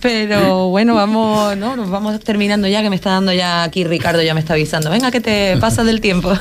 [0.00, 1.74] Pero bueno, vamos, ¿no?
[1.74, 4.88] Nos vamos terminando ya, que me está dando ya aquí Ricardo, ya me está avisando.
[4.88, 6.32] Venga, que te pasas del tiempo.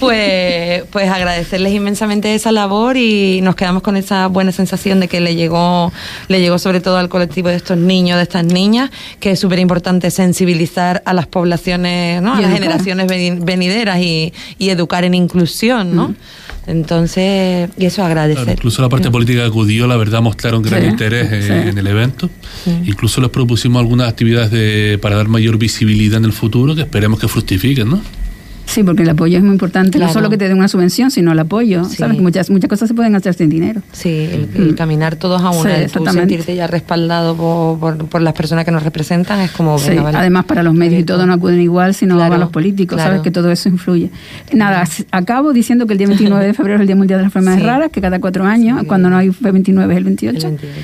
[0.00, 5.20] pues, pues agradecerles inmensamente esa labor y nos quedamos con esa buena sensación de que
[5.20, 5.92] le llegó,
[6.28, 8.90] le llegó sobre todo al colectivo de estos niños, de estas niñas,
[9.20, 12.32] que es súper importante sensibilizar a las poblaciones, ¿no?
[12.32, 12.54] A las educar.
[12.62, 15.47] generaciones veni- venideras y, y educar en inclusión,
[15.94, 16.14] ¿no?
[16.66, 18.44] Entonces, y eso agradecer.
[18.44, 21.68] Claro, incluso la parte política que acudió, la verdad, mostraron gran Sí, interés en, sí.
[21.70, 22.28] en el evento.
[22.64, 22.70] Sí.
[22.84, 27.18] Incluso les propusimos algunas actividades de, para dar mayor visibilidad en el futuro que esperemos
[27.20, 28.02] que fructifiquen, ¿no?
[28.68, 29.92] Sí, porque el apoyo es muy importante.
[29.98, 30.06] Claro.
[30.08, 31.84] No solo que te den una subvención, sino el apoyo.
[31.84, 31.96] Sí.
[31.96, 32.16] ¿Sabes?
[32.16, 33.80] Que muchas, muchas cosas se pueden hacer sin dinero.
[33.92, 34.74] Sí, el, el Mm.
[34.74, 38.64] caminar todos a Sí, una, el tú sentirte ya respaldado por, por, por las personas
[38.66, 40.18] que nos representan es como, Sí, venga, vale.
[40.18, 43.10] Además, para los medios y todo no acuden igual, sino Claro, los políticos, claro.
[43.10, 43.22] ¿sabes?
[43.22, 44.10] Que todo eso influye.
[44.52, 47.28] Nada, acabo diciendo que el día 29 de febrero es el Día Mundial de las
[47.30, 47.66] Enfermedades Sí.
[47.66, 50.36] Raras, que cada cuatro años, cuando no hay 29 es el 28.
[50.36, 50.74] El 28.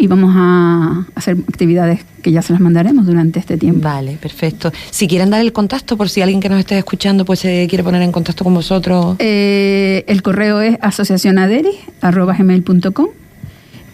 [0.00, 3.80] Y vamos a hacer actividades que ya se las mandaremos durante este tiempo.
[3.82, 4.70] Vale, perfecto.
[4.90, 7.82] Si quieren dar el contacto, por si alguien que nos esté escuchando pues se quiere
[7.82, 9.16] poner en contacto con vosotros.
[9.18, 13.06] Eh, el correo es asociacionaderi.com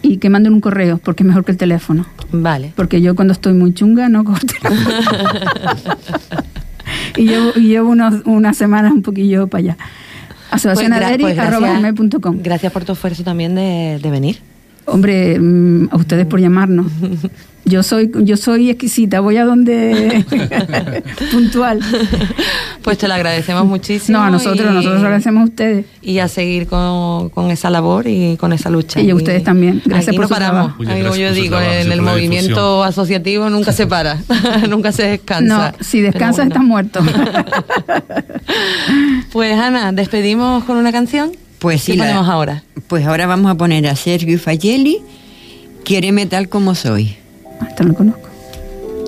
[0.03, 2.05] y que manden un correo, porque es mejor que el teléfono.
[2.31, 2.71] Vale.
[2.75, 4.53] Porque yo cuando estoy muy chunga no corto.
[7.17, 9.77] y llevo, y llevo unos, unas semanas un poquillo para allá.
[10.51, 12.39] Pues gra- pues Asociacionaderi.com.
[12.43, 14.37] Gracias por tu esfuerzo también de, de venir.
[14.85, 16.87] Hombre, mm, a ustedes por llamarnos.
[17.67, 20.23] Yo soy, yo soy exquisita, voy a donde
[21.31, 21.79] puntual.
[22.83, 24.19] Pues te lo agradecemos muchísimo.
[24.19, 25.85] No, a nosotros, y- nosotros agradecemos a ustedes.
[26.03, 29.01] Y a seguir con, con esa labor y con esa lucha.
[29.01, 29.81] Y a ustedes también.
[29.83, 30.77] Gracias aquí por no su paramos.
[30.77, 32.87] Muchas Ahí como gracias yo digo, trabajo, en el movimiento difusión.
[32.87, 34.19] asociativo nunca se para,
[34.69, 35.71] nunca se descansa.
[35.71, 36.51] No, si descansas bueno.
[36.53, 36.99] estás muerto.
[39.31, 41.31] Pues Ana, despedimos con una canción.
[41.59, 42.63] Pues sí, ¿Qué la- ponemos ahora?
[42.87, 45.01] Pues ahora vamos a poner a Sergio Fagelli,
[45.83, 47.15] Quiéreme tal como soy.
[47.59, 48.27] Hasta lo conozco.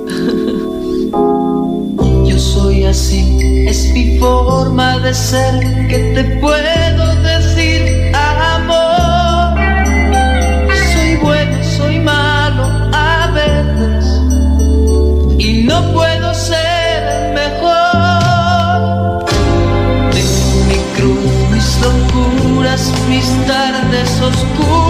[2.28, 9.58] Yo soy así, es mi forma de ser que te puedo decir amor.
[10.94, 14.06] Soy bueno, soy malo a veces
[15.40, 16.17] y no puedo
[23.08, 24.87] mis tardes oscuras,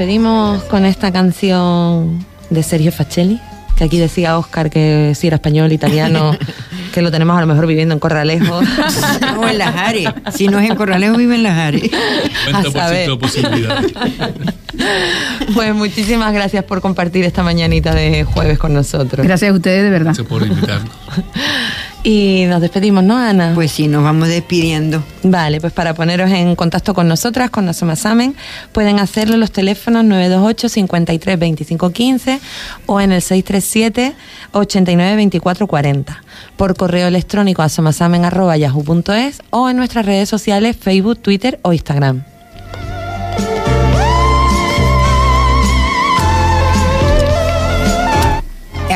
[0.00, 3.38] despedimos con esta canción de Sergio Facelli,
[3.76, 6.38] que aquí decía Oscar que si era español, italiano
[6.94, 8.60] que lo tenemos a lo mejor viviendo en Corralejo.
[9.38, 10.08] o en Las Ares.
[10.34, 11.82] Si no es en Corralejo, vive en Las Ares.
[11.82, 13.92] 90% de posibilidades.
[15.52, 19.26] Pues muchísimas gracias por compartir esta mañanita de jueves con nosotros.
[19.26, 20.14] Gracias a ustedes, de verdad.
[20.14, 20.94] Gracias por invitarnos.
[22.02, 23.52] Y nos despedimos, ¿no, Ana?
[23.54, 25.02] Pues sí, nos vamos despidiendo.
[25.22, 28.34] Vale, pues para poneros en contacto con nosotras, con Nasomasamen,
[28.72, 32.40] pueden hacerlo en los teléfonos 928 53 25 15
[32.86, 34.14] o en el 637
[34.52, 36.22] 89 24 40.
[36.56, 42.24] Por correo electrónico a somasamen.yahoo.es o en nuestras redes sociales Facebook, Twitter o Instagram.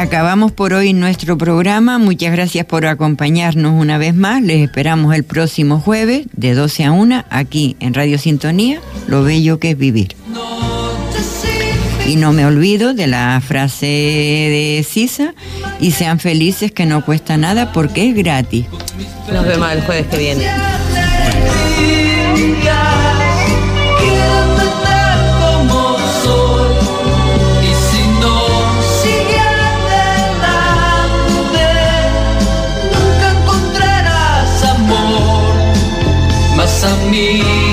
[0.05, 1.97] Acabamos por hoy nuestro programa.
[1.97, 4.43] Muchas gracias por acompañarnos una vez más.
[4.43, 9.59] Les esperamos el próximo jueves de 12 a 1 aquí en Radio Sintonía, Lo bello
[9.59, 10.15] que es vivir.
[12.07, 15.33] Y no me olvido de la frase de Sisa,
[15.81, 18.67] y sean felices que no cuesta nada porque es gratis.
[19.33, 20.45] Nos vemos el jueves que viene.
[36.85, 37.64] Más amigo